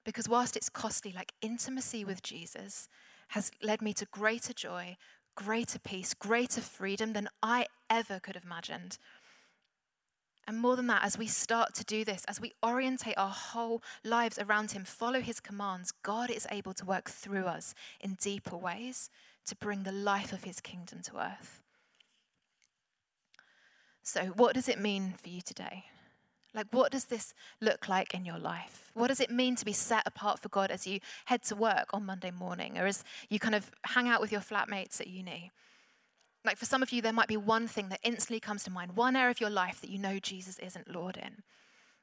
Because 0.04 0.28
whilst 0.28 0.58
it's 0.58 0.70
costly, 0.70 1.12
like 1.12 1.34
intimacy 1.42 2.04
with 2.04 2.24
Jesus 2.24 2.90
has 3.30 3.52
led 3.62 3.82
me 3.82 3.94
to 3.94 4.06
greater 4.06 4.54
joy, 4.54 4.98
greater 5.36 5.80
peace, 5.80 6.14
greater 6.14 6.62
freedom 6.62 7.14
than 7.14 7.30
I 7.42 7.68
ever 7.90 8.20
could 8.20 8.36
have 8.36 8.44
imagined. 8.44 8.98
And 10.48 10.60
more 10.60 10.76
than 10.76 10.88
that, 10.88 11.04
as 11.04 11.18
we 11.18 11.28
start 11.28 11.76
to 11.76 11.84
do 11.84 12.04
this, 12.04 12.26
as 12.28 12.42
we 12.42 12.54
orientate 12.66 13.18
our 13.18 13.30
whole 13.30 13.82
lives 14.04 14.40
around 14.40 14.72
Him, 14.72 14.84
follow 14.84 15.22
His 15.22 15.40
commands, 15.40 15.94
God 16.04 16.30
is 16.30 16.48
able 16.50 16.74
to 16.74 16.86
work 16.86 17.10
through 17.10 17.46
us 17.46 17.76
in 18.00 18.16
deeper 18.16 18.58
ways 18.58 19.10
to 19.46 19.56
bring 19.56 19.84
the 19.84 19.92
life 19.92 20.34
of 20.34 20.44
His 20.44 20.60
kingdom 20.60 21.02
to 21.04 21.20
earth. 21.20 21.62
So, 24.04 24.26
what 24.36 24.56
does 24.56 24.68
it 24.68 24.80
mean 24.80 25.14
for 25.22 25.30
you 25.30 25.42
today? 25.42 25.86
Like, 26.54 26.68
what 26.72 26.92
does 26.92 27.06
this 27.06 27.34
look 27.62 27.88
like 27.88 28.14
in 28.14 28.26
your 28.26 28.38
life? 28.38 28.92
What 28.94 29.08
does 29.08 29.22
it 29.22 29.32
mean 29.32 29.56
to 29.56 29.66
be 29.66 29.72
set 29.72 30.04
apart 30.06 30.40
for 30.40 30.50
God 30.50 30.70
as 30.70 30.86
you 30.86 31.00
head 31.26 31.44
to 31.44 31.56
work 31.56 31.90
on 31.94 32.06
Monday 32.06 32.32
morning 32.32 32.78
or 32.78 32.86
as 32.86 33.04
you 33.30 33.40
kind 33.40 33.56
of 33.56 33.72
hang 33.86 34.10
out 34.10 34.20
with 34.20 34.32
your 34.32 34.42
flatmates 34.42 35.00
at 35.00 35.08
uni? 35.08 35.52
Like, 36.44 36.58
for 36.58 36.66
some 36.66 36.84
of 36.84 36.92
you, 36.92 37.02
there 37.02 37.14
might 37.14 37.28
be 37.28 37.38
one 37.38 37.68
thing 37.68 37.90
that 37.90 38.00
instantly 38.04 38.40
comes 38.40 38.64
to 38.64 38.72
mind, 38.72 38.98
one 38.98 39.16
area 39.16 39.32
of 39.32 39.40
your 39.40 39.50
life 39.50 39.80
that 39.82 39.90
you 39.90 40.00
know 40.00 40.20
Jesus 40.20 40.60
isn't 40.60 40.94
Lord 40.94 41.16
in. 41.16 41.44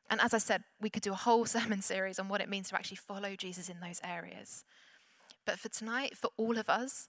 And 0.09 0.21
as 0.21 0.33
I 0.33 0.39
said, 0.39 0.65
we 0.81 0.89
could 0.89 1.03
do 1.03 1.13
a 1.13 1.17
whole 1.17 1.45
sermon 1.57 1.83
series 1.83 2.19
on 2.19 2.29
what 2.29 2.41
it 2.41 2.49
means 2.49 2.71
to 2.71 2.77
actually 2.77 2.97
follow 2.97 3.37
Jesus 3.37 3.69
in 3.69 3.81
those 3.81 4.01
areas. 4.03 4.65
But 5.45 5.59
for 5.59 5.69
tonight, 5.69 6.17
for 6.17 6.31
all 6.37 6.57
of 6.57 6.71
us, 6.71 7.09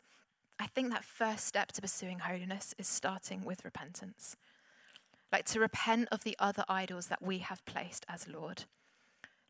I 0.59 0.67
think 0.67 0.89
that 0.89 1.05
first 1.05 1.45
step 1.45 1.71
to 1.73 1.81
pursuing 1.81 2.19
holiness 2.19 2.75
is 2.77 2.87
starting 2.87 3.45
with 3.45 3.63
repentance 3.63 4.35
like 5.31 5.45
to 5.45 5.59
repent 5.59 6.07
of 6.11 6.23
the 6.23 6.35
other 6.39 6.63
idols 6.67 7.07
that 7.07 7.21
we 7.21 7.39
have 7.39 7.65
placed 7.65 8.05
as 8.09 8.27
Lord, 8.27 8.65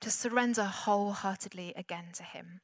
to 0.01 0.09
surrender 0.09 0.63
wholeheartedly 0.63 1.73
again 1.75 2.07
to 2.13 2.23
Him. 2.23 2.61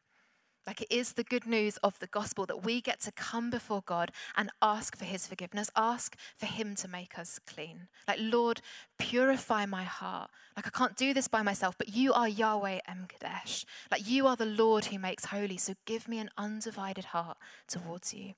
Like 0.67 0.81
it 0.81 0.91
is 0.91 1.13
the 1.13 1.23
good 1.23 1.45
news 1.45 1.77
of 1.77 1.99
the 1.99 2.07
gospel 2.07 2.47
that 2.47 2.63
we 2.63 2.81
get 2.81 2.99
to 3.01 3.11
come 3.11 3.51
before 3.51 3.83
God 3.85 4.11
and 4.35 4.49
ask 4.61 4.97
for 4.97 5.05
His 5.05 5.27
forgiveness, 5.27 5.69
ask 5.75 6.17
for 6.35 6.47
Him 6.47 6.75
to 6.75 6.87
make 6.87 7.19
us 7.19 7.39
clean. 7.45 7.87
Like, 8.07 8.17
Lord, 8.19 8.61
purify 8.97 9.67
my 9.67 9.83
heart. 9.83 10.31
Like, 10.55 10.65
I 10.65 10.71
can't 10.71 10.95
do 10.95 11.13
this 11.13 11.27
by 11.27 11.43
myself, 11.43 11.77
but 11.77 11.89
you 11.89 12.13
are 12.13 12.27
Yahweh 12.27 12.79
Emkadesh. 12.89 13.65
Like, 13.91 14.09
you 14.09 14.25
are 14.25 14.35
the 14.35 14.45
Lord 14.45 14.85
who 14.85 14.97
makes 14.97 15.25
holy. 15.25 15.57
So 15.57 15.75
give 15.85 16.07
me 16.07 16.17
an 16.17 16.31
undivided 16.37 17.05
heart 17.05 17.37
towards 17.67 18.13
you. 18.13 18.33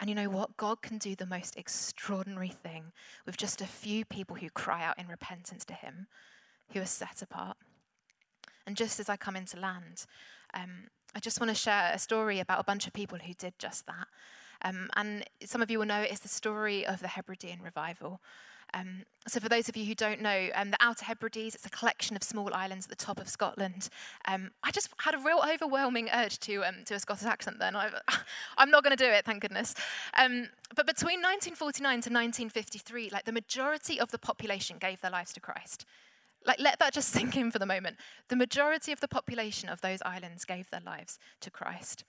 And 0.00 0.08
you 0.08 0.16
know 0.16 0.28
what? 0.28 0.56
God 0.56 0.82
can 0.82 0.98
do 0.98 1.14
the 1.14 1.26
most 1.26 1.56
extraordinary 1.56 2.48
thing 2.48 2.92
with 3.24 3.36
just 3.36 3.60
a 3.60 3.66
few 3.66 4.04
people 4.04 4.36
who 4.36 4.50
cry 4.50 4.84
out 4.84 4.98
in 4.98 5.06
repentance 5.06 5.64
to 5.66 5.74
Him, 5.74 6.06
who 6.72 6.80
are 6.80 6.86
set 6.86 7.22
apart. 7.22 7.56
And 8.66 8.76
just 8.76 8.98
as 9.00 9.08
I 9.08 9.16
come 9.16 9.36
into 9.36 9.58
land, 9.58 10.06
um, 10.54 10.88
I 11.14 11.20
just 11.20 11.40
want 11.40 11.50
to 11.50 11.54
share 11.54 11.90
a 11.92 11.98
story 11.98 12.40
about 12.40 12.60
a 12.60 12.64
bunch 12.64 12.86
of 12.86 12.92
people 12.92 13.18
who 13.18 13.34
did 13.34 13.54
just 13.58 13.86
that. 13.86 14.08
Um, 14.64 14.88
and 14.96 15.24
some 15.44 15.60
of 15.60 15.70
you 15.70 15.78
will 15.78 15.86
know 15.86 16.00
it's 16.00 16.20
the 16.20 16.28
story 16.28 16.86
of 16.86 17.00
the 17.00 17.08
Hebridean 17.08 17.60
revival. 17.62 18.20
Um, 18.74 19.04
so, 19.28 19.38
for 19.38 19.48
those 19.48 19.68
of 19.68 19.76
you 19.76 19.84
who 19.84 19.94
don't 19.94 20.20
know, 20.20 20.48
um, 20.54 20.70
the 20.70 20.76
Outer 20.80 21.04
Hebrides, 21.04 21.54
it's 21.54 21.66
a 21.66 21.70
collection 21.70 22.16
of 22.16 22.24
small 22.24 22.52
islands 22.52 22.86
at 22.86 22.90
the 22.90 23.04
top 23.04 23.20
of 23.20 23.28
Scotland. 23.28 23.88
Um, 24.26 24.50
I 24.64 24.70
just 24.72 24.88
had 24.98 25.14
a 25.14 25.18
real 25.18 25.42
overwhelming 25.48 26.08
urge 26.12 26.40
to, 26.40 26.64
um, 26.64 26.76
to 26.86 26.94
a 26.94 27.00
Scottish 27.00 27.26
accent 27.26 27.58
then. 27.60 27.76
I, 27.76 27.90
am 28.58 28.70
not 28.70 28.82
going 28.82 28.96
to 28.96 29.04
do 29.04 29.10
it, 29.10 29.24
thank 29.24 29.42
goodness. 29.42 29.74
Um, 30.18 30.48
but 30.74 30.86
between 30.86 31.20
1949 31.20 31.90
to 31.90 32.10
1953, 32.10 33.10
like 33.10 33.24
the 33.24 33.32
majority 33.32 34.00
of 34.00 34.10
the 34.10 34.18
population 34.18 34.78
gave 34.78 35.00
their 35.00 35.10
lives 35.10 35.32
to 35.34 35.40
Christ. 35.40 35.84
Like, 36.44 36.58
let 36.58 36.80
that 36.80 36.92
just 36.92 37.08
sink 37.12 37.36
in 37.36 37.50
for 37.50 37.58
the 37.58 37.66
moment. 37.66 37.98
The 38.28 38.36
majority 38.36 38.90
of 38.90 39.00
the 39.00 39.08
population 39.08 39.68
of 39.68 39.80
those 39.80 40.02
islands 40.04 40.44
gave 40.44 40.68
their 40.70 40.82
lives 40.84 41.18
to 41.42 41.50
Christ. 41.50 42.04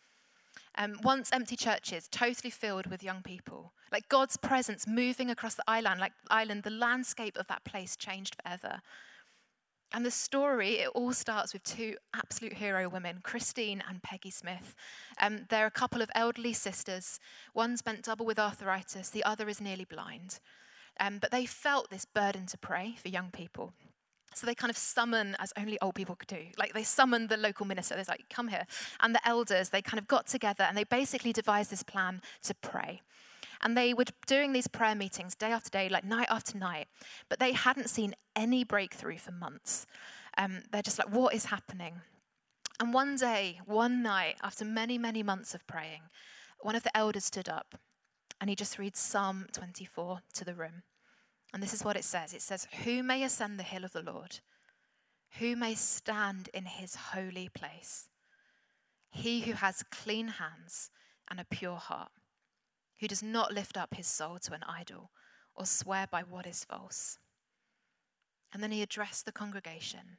Um, 0.78 0.98
once 1.04 1.30
empty 1.32 1.56
churches, 1.56 2.08
totally 2.10 2.50
filled 2.50 2.88
with 2.88 3.04
young 3.04 3.22
people. 3.22 3.74
Like 3.92 4.10
God's 4.10 4.38
presence 4.38 4.88
moving 4.88 5.30
across 5.30 5.56
the 5.56 5.64
island, 5.68 6.00
like 6.00 6.14
island, 6.30 6.64
the 6.64 6.70
landscape 6.70 7.38
of 7.38 7.48
that 7.48 7.64
place 7.64 7.96
changed 7.96 8.36
forever. 8.42 8.82
And 9.94 10.04
the 10.04 10.12
story, 10.12 10.80
it 10.80 10.90
all 10.96 11.14
starts 11.14 11.54
with 11.54 11.64
two 11.64 11.96
absolute 12.16 12.54
hero 12.54 12.90
women, 12.90 13.20
Christine 13.22 13.84
and 13.88 14.02
Peggy 14.02 14.32
Smith. 14.32 14.76
Um, 15.22 15.46
they're 15.50 15.68
a 15.68 15.72
couple 15.72 16.02
of 16.02 16.10
elderly 16.16 16.54
sisters. 16.54 17.20
One's 17.54 17.84
bent 17.84 18.04
double 18.04 18.26
with 18.26 18.40
arthritis, 18.40 19.10
the 19.10 19.24
other 19.24 19.48
is 19.48 19.62
nearly 19.62 19.86
blind. 19.86 20.40
Um, 21.00 21.20
but 21.20 21.30
they 21.30 21.46
felt 21.46 21.92
this 21.92 22.06
burden 22.06 22.48
to 22.48 22.58
pray 22.58 22.96
for 23.00 23.10
young 23.10 23.30
people. 23.32 23.74
So 24.36 24.46
they 24.46 24.56
kind 24.56 24.72
of 24.72 24.78
summon, 24.78 25.36
as 25.40 25.54
only 25.58 25.80
old 25.82 25.96
people 25.96 26.16
could 26.16 26.28
do, 26.28 26.46
like 26.58 26.74
they 26.74 26.84
summoned 26.84 27.30
the 27.30 27.38
local 27.38 27.66
minister. 27.66 27.96
They're 27.96 28.06
like, 28.08 28.26
come 28.30 28.48
here. 28.48 28.66
And 29.02 29.14
the 29.14 29.28
elders, 29.28 29.70
they 29.70 29.82
kind 29.82 30.00
of 30.00 30.08
got 30.08 30.28
together 30.28 30.64
and 30.64 30.78
they 30.78 30.84
basically 30.84 31.34
devised 31.34 31.72
this 31.72 31.84
plan 31.84 32.22
to 32.44 32.54
pray. 32.56 33.02
And 33.62 33.78
they 33.78 33.94
were 33.94 34.06
doing 34.28 34.52
these 34.52 34.68
prayer 34.68 34.96
meetings 34.96 35.36
day 35.36 35.52
after 35.52 35.70
day, 35.70 35.88
like 35.88 36.04
night 36.04 36.28
after 36.30 36.58
night, 36.58 36.88
but 37.30 37.40
they 37.40 37.54
hadn't 37.54 37.90
seen 37.90 38.14
any 38.36 38.64
breakthrough 38.64 39.18
for 39.18 39.32
months. 39.32 39.88
Um, 40.38 40.64
they're 40.72 40.82
just 40.82 41.00
like, 41.00 41.10
what 41.10 41.34
is 41.34 41.46
happening? 41.46 42.02
And 42.80 42.94
one 42.94 43.16
day, 43.16 43.62
one 43.66 44.04
night, 44.04 44.36
after 44.44 44.66
many, 44.66 44.98
many 44.98 45.24
months 45.24 45.54
of 45.54 45.66
praying, 45.68 46.02
one 46.60 46.76
of 46.76 46.84
the 46.84 46.96
elders 46.98 47.26
stood 47.26 47.48
up 47.48 47.76
and 48.42 48.50
he 48.50 48.56
just 48.56 48.78
reads 48.78 49.00
Psalm 49.00 49.46
24 49.54 50.20
to 50.34 50.44
the 50.44 50.54
room. 50.54 50.84
And 51.54 51.62
this 51.62 51.74
is 51.74 51.84
what 51.84 51.96
it 51.96 52.04
says 52.04 52.34
it 52.34 52.42
says, 52.42 52.68
Who 52.84 53.04
may 53.04 53.24
ascend 53.24 53.60
the 53.60 53.64
hill 53.64 53.86
of 53.86 53.94
the 53.94 54.02
Lord? 54.02 54.40
Who 55.40 55.56
may 55.56 55.76
stand 55.76 56.50
in 56.54 56.66
his 56.66 56.96
holy 56.96 57.50
place? 57.50 58.10
He 59.12 59.42
who 59.42 59.54
has 59.54 59.84
clean 59.92 60.28
hands 60.28 60.90
and 61.30 61.40
a 61.40 61.46
pure 61.46 61.78
heart, 61.78 62.12
who 63.00 63.08
does 63.08 63.22
not 63.22 63.54
lift 63.54 63.78
up 63.78 63.96
his 63.96 64.08
soul 64.08 64.40
to 64.40 64.54
an 64.54 64.64
idol 64.68 65.12
or 65.56 65.66
swear 65.66 66.08
by 66.10 66.22
what 66.22 66.48
is 66.48 66.64
false. 66.64 67.20
And 68.52 68.62
then 68.62 68.72
he 68.72 68.82
addressed 68.82 69.26
the 69.26 69.32
congregation 69.32 70.18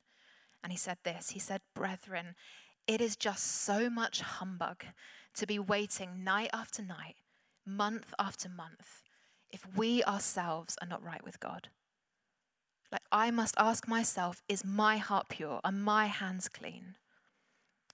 and 0.62 0.72
he 0.72 0.78
said 0.78 0.98
this 1.02 1.30
He 1.30 1.38
said, 1.40 1.60
Brethren, 1.74 2.34
it 2.86 3.00
is 3.00 3.16
just 3.16 3.44
so 3.44 3.90
much 3.90 4.20
humbug 4.20 4.84
to 5.34 5.46
be 5.46 5.58
waiting 5.58 6.22
night 6.22 6.50
after 6.52 6.82
night, 6.82 7.16
month 7.66 8.14
after 8.18 8.48
month 8.48 9.02
if 9.54 9.64
we 9.76 10.02
ourselves 10.02 10.76
are 10.82 10.88
not 10.88 11.02
right 11.02 11.24
with 11.24 11.38
God. 11.38 11.68
Like, 12.90 13.04
I 13.12 13.30
must 13.30 13.54
ask 13.56 13.86
myself, 13.86 14.42
is 14.48 14.64
my 14.64 14.96
heart 14.96 15.28
pure? 15.28 15.60
Are 15.62 15.70
my 15.70 16.06
hands 16.06 16.48
clean? 16.48 16.96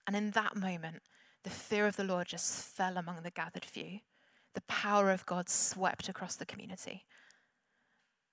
And 0.07 0.17
in 0.17 0.31
that 0.31 0.57
moment, 0.57 1.03
the 1.45 1.51
fear 1.51 1.87
of 1.87 1.97
the 1.97 2.05
Lord 2.05 2.29
just 2.29 2.65
fell 2.65 2.97
among 2.97 3.23
the 3.23 3.31
gathered 3.31 3.67
few. 3.67 4.01
The 4.55 4.63
power 4.63 5.11
of 5.11 5.27
God 5.27 5.51
swept 5.51 6.09
across 6.09 6.35
the 6.35 6.47
community. 6.47 7.05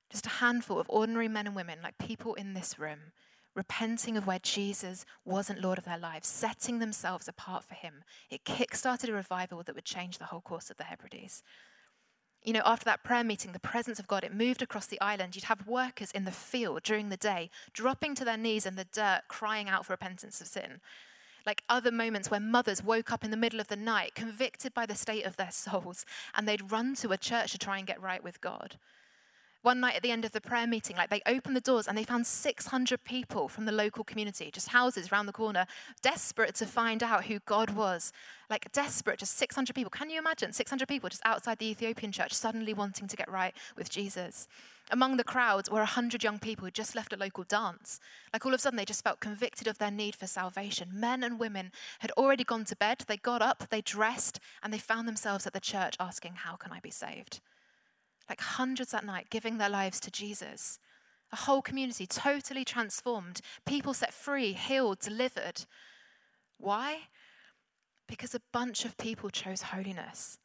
Just 0.10 0.26
a 0.26 0.30
handful 0.30 0.80
of 0.80 0.90
ordinary 0.90 1.28
men 1.28 1.48
and 1.48 1.56
women, 1.56 1.80
like 1.84 1.98
people 1.98 2.34
in 2.36 2.54
this 2.54 2.80
room, 2.80 3.12
repenting 3.56 4.16
of 4.16 4.26
where 4.26 4.40
Jesus 4.40 5.06
wasn't 5.26 5.62
Lord 5.62 5.78
of 5.78 5.84
their 5.84 5.98
lives, 5.98 6.30
setting 6.30 6.80
themselves 6.80 7.28
apart 7.28 7.66
for 7.66 7.76
Him. 7.76 8.06
It 8.30 8.46
kick-started 8.46 9.10
a 9.10 9.14
revival 9.14 9.64
that 9.64 9.76
would 9.76 9.84
change 9.84 10.18
the 10.18 10.26
whole 10.26 10.42
course 10.42 10.70
of 10.70 10.78
the 10.78 10.86
Hebrides 10.86 11.44
you 12.48 12.54
know, 12.54 12.62
after 12.64 12.86
that 12.86 13.04
prayer 13.04 13.26
meeting, 13.26 13.52
the 13.52 13.60
presence 13.60 14.00
of 14.00 14.08
God, 14.08 14.24
it 14.24 14.34
moved 14.34 14.62
across 14.62 14.86
the 14.86 15.02
island. 15.02 15.36
You'd 15.36 15.44
have 15.44 15.68
workers 15.68 16.12
in 16.12 16.24
the 16.24 16.32
field 16.32 16.82
during 16.82 17.10
the 17.10 17.18
day, 17.18 17.50
dropping 17.74 18.16
to 18.16 18.24
their 18.24 18.38
knees 18.38 18.66
in 18.66 18.78
the 18.78 18.86
dirt, 18.86 19.24
crying 19.28 19.68
out 19.68 19.86
for 19.86 19.92
repentance 19.92 20.40
of 20.40 20.48
sin. 20.48 20.80
Like 21.46 21.66
other 21.68 21.92
moments 21.92 22.32
where 22.32 22.40
mothers 22.40 22.82
woke 22.82 23.12
up 23.12 23.26
in 23.26 23.32
the 23.32 23.38
middle 23.38 23.60
of 23.60 23.68
the 23.68 23.76
night, 23.76 24.16
convicted 24.16 24.74
by 24.74 24.86
the 24.86 24.96
state 24.96 25.26
of 25.26 25.36
their 25.36 25.52
souls, 25.52 26.06
and 26.36 26.48
they'd 26.48 26.72
run 26.72 26.96
to 26.96 27.12
a 27.12 27.18
church 27.18 27.52
to 27.52 27.58
try 27.58 27.80
and 27.80 27.86
get 27.86 28.02
right 28.02 28.24
with 28.24 28.40
God. 28.40 28.78
One 29.64 29.80
night 29.80 29.96
at 29.96 30.04
the 30.04 30.12
end 30.12 30.24
of 30.24 30.32
the 30.32 30.42
prayer 30.42 30.68
meeting, 30.68 30.96
like 30.96 31.10
they 31.10 31.22
opened 31.26 31.56
the 31.56 31.62
doors 31.62 31.88
and 31.88 31.98
they 31.98 32.04
found 32.04 32.28
600 32.28 33.04
people 33.04 33.48
from 33.48 33.66
the 33.66 33.72
local 33.72 34.04
community, 34.04 34.52
just 34.52 34.70
houses 34.70 35.12
around 35.12 35.26
the 35.26 35.34
corner, 35.34 35.66
desperate 36.02 36.56
to 36.56 36.66
find 36.66 37.02
out 37.02 37.26
who 37.26 37.40
God 37.40 37.72
was. 37.72 38.14
Like 38.50 38.72
desperate, 38.72 39.20
just 39.20 39.36
600 39.38 39.74
people. 39.74 39.90
Can 39.90 40.10
you 40.10 40.20
imagine 40.20 40.54
600 40.54 40.88
people 40.88 41.10
just 41.10 41.26
outside 41.26 41.58
the 41.58 41.70
Ethiopian 41.70 42.12
church 42.12 42.34
suddenly 42.34 42.74
wanting 42.74 43.08
to 43.08 43.16
get 43.18 43.30
right 43.30 43.54
with 43.76 43.90
Jesus? 43.90 44.48
Among 44.90 45.18
the 45.18 45.24
crowds 45.26 45.70
were 45.70 45.80
100 45.80 46.24
young 46.24 46.40
people 46.40 46.64
who 46.64 46.72
just 46.72 46.96
left 46.96 47.12
a 47.12 47.18
local 47.18 47.44
dance. 47.44 48.00
Like 48.32 48.46
all 48.46 48.54
of 48.54 48.60
a 48.60 48.62
sudden, 48.62 48.78
they 48.78 48.86
just 48.86 49.04
felt 49.04 49.20
convicted 49.20 49.68
of 49.68 49.80
their 49.80 49.92
need 49.92 50.16
for 50.16 50.28
salvation. 50.28 50.92
Men 50.94 51.24
and 51.24 51.40
women 51.40 51.72
had 52.00 52.12
already 52.12 52.46
gone 52.46 52.64
to 52.66 52.76
bed. 52.76 53.04
They 53.06 53.18
got 53.18 53.42
up, 53.42 53.66
they 53.70 53.82
dressed, 53.82 54.40
and 54.64 54.72
they 54.72 54.78
found 54.78 55.08
themselves 55.08 55.46
at 55.46 55.52
the 55.52 55.60
church 55.60 55.98
asking, 56.00 56.36
How 56.36 56.56
can 56.56 56.72
I 56.72 56.80
be 56.80 56.92
saved? 56.92 57.42
Like 58.30 58.42
hundreds 58.42 58.92
that 58.92 59.06
night, 59.06 59.30
giving 59.30 59.58
their 59.58 59.70
lives 59.70 60.00
to 60.02 60.12
Jesus. 60.12 60.80
A 61.32 61.36
whole 61.36 61.62
community 61.62 62.08
totally 62.08 62.64
transformed, 62.64 63.42
people 63.66 63.94
set 63.94 64.14
free, 64.14 64.54
healed, 64.54 65.00
delivered. 65.00 65.66
Why? 66.58 67.00
Because 68.08 68.34
a 68.34 68.42
bunch 68.54 68.86
of 68.86 68.98
people 68.98 69.30
chose 69.30 69.64
holiness. 69.64 70.40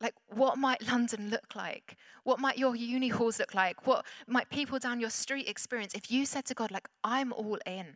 Like, 0.00 0.14
what 0.28 0.58
might 0.58 0.86
London 0.86 1.28
look 1.28 1.56
like? 1.56 1.96
What 2.22 2.38
might 2.38 2.56
your 2.56 2.76
uni 2.76 3.08
halls 3.08 3.40
look 3.40 3.52
like? 3.52 3.84
What 3.84 4.06
might 4.28 4.48
people 4.48 4.78
down 4.78 5.00
your 5.00 5.10
street 5.10 5.48
experience 5.48 5.92
if 5.94 6.10
you 6.10 6.24
said 6.24 6.44
to 6.46 6.54
God, 6.54 6.70
like, 6.70 6.88
I'm 7.02 7.32
all 7.32 7.58
in? 7.66 7.86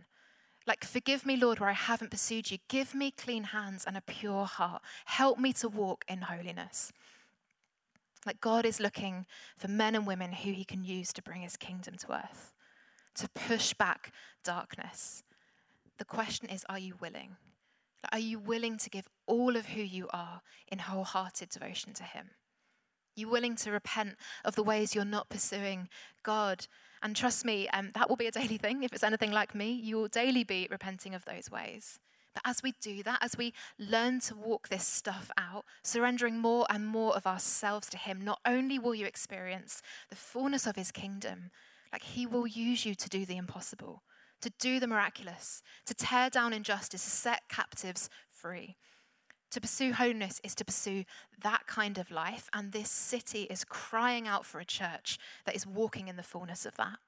Like, 0.66 0.84
forgive 0.84 1.24
me, 1.24 1.36
Lord, 1.36 1.60
where 1.60 1.70
I 1.70 1.74
haven't 1.74 2.10
pursued 2.10 2.50
you. 2.50 2.58
Give 2.68 2.94
me 2.94 3.12
clean 3.12 3.44
hands 3.44 3.84
and 3.86 3.96
a 3.96 4.00
pure 4.00 4.46
heart. 4.46 4.82
Help 5.04 5.38
me 5.38 5.52
to 5.54 5.68
walk 5.68 6.04
in 6.08 6.22
holiness. 6.22 6.92
Like 8.26 8.40
God 8.40 8.64
is 8.64 8.80
looking 8.80 9.26
for 9.58 9.68
men 9.68 9.94
and 9.94 10.06
women 10.06 10.32
who 10.32 10.52
he 10.52 10.64
can 10.64 10.84
use 10.84 11.12
to 11.14 11.22
bring 11.22 11.42
his 11.42 11.56
kingdom 11.56 11.94
to 11.98 12.12
earth, 12.12 12.54
to 13.16 13.28
push 13.28 13.74
back 13.74 14.12
darkness. 14.44 15.24
The 15.98 16.04
question 16.04 16.48
is 16.48 16.64
are 16.68 16.78
you 16.78 16.94
willing? 17.00 17.36
Are 18.10 18.18
you 18.18 18.38
willing 18.38 18.78
to 18.78 18.90
give 18.90 19.08
all 19.26 19.56
of 19.56 19.66
who 19.66 19.82
you 19.82 20.08
are 20.12 20.42
in 20.68 20.80
wholehearted 20.80 21.50
devotion 21.50 21.92
to 21.94 22.02
him? 22.02 22.30
You 23.14 23.28
willing 23.28 23.56
to 23.56 23.70
repent 23.70 24.16
of 24.44 24.54
the 24.54 24.62
ways 24.62 24.94
you're 24.94 25.04
not 25.04 25.28
pursuing 25.28 25.88
God? 26.22 26.66
And 27.02 27.14
trust 27.14 27.44
me, 27.44 27.68
um, 27.68 27.90
that 27.94 28.08
will 28.08 28.16
be 28.16 28.26
a 28.26 28.32
daily 28.32 28.56
thing. 28.56 28.82
If 28.82 28.92
it's 28.92 29.04
anything 29.04 29.32
like 29.32 29.54
me, 29.54 29.72
you 29.72 29.96
will 29.96 30.08
daily 30.08 30.44
be 30.44 30.66
repenting 30.70 31.14
of 31.14 31.24
those 31.24 31.50
ways. 31.50 31.98
But 32.34 32.42
as 32.44 32.62
we 32.62 32.72
do 32.80 33.02
that, 33.02 33.18
as 33.20 33.36
we 33.36 33.52
learn 33.78 34.20
to 34.20 34.34
walk 34.34 34.68
this 34.68 34.86
stuff 34.86 35.30
out, 35.36 35.64
surrendering 35.82 36.38
more 36.38 36.66
and 36.70 36.86
more 36.86 37.14
of 37.14 37.26
ourselves 37.26 37.88
to 37.90 37.98
Him, 37.98 38.20
not 38.22 38.40
only 38.46 38.78
will 38.78 38.94
you 38.94 39.06
experience 39.06 39.82
the 40.08 40.16
fullness 40.16 40.66
of 40.66 40.76
His 40.76 40.90
kingdom, 40.90 41.50
like 41.92 42.02
He 42.02 42.26
will 42.26 42.46
use 42.46 42.86
you 42.86 42.94
to 42.94 43.08
do 43.08 43.26
the 43.26 43.36
impossible, 43.36 44.02
to 44.40 44.50
do 44.58 44.80
the 44.80 44.86
miraculous, 44.86 45.62
to 45.86 45.94
tear 45.94 46.30
down 46.30 46.52
injustice, 46.52 47.04
to 47.04 47.10
set 47.10 47.42
captives 47.48 48.08
free. 48.28 48.76
To 49.50 49.60
pursue 49.60 49.92
holiness 49.92 50.40
is 50.42 50.54
to 50.54 50.64
pursue 50.64 51.04
that 51.42 51.66
kind 51.66 51.98
of 51.98 52.10
life, 52.10 52.48
and 52.54 52.72
this 52.72 52.88
city 52.88 53.42
is 53.42 53.64
crying 53.64 54.26
out 54.26 54.46
for 54.46 54.58
a 54.58 54.64
church 54.64 55.18
that 55.44 55.54
is 55.54 55.66
walking 55.66 56.08
in 56.08 56.16
the 56.16 56.22
fullness 56.22 56.64
of 56.64 56.74
that. 56.76 56.98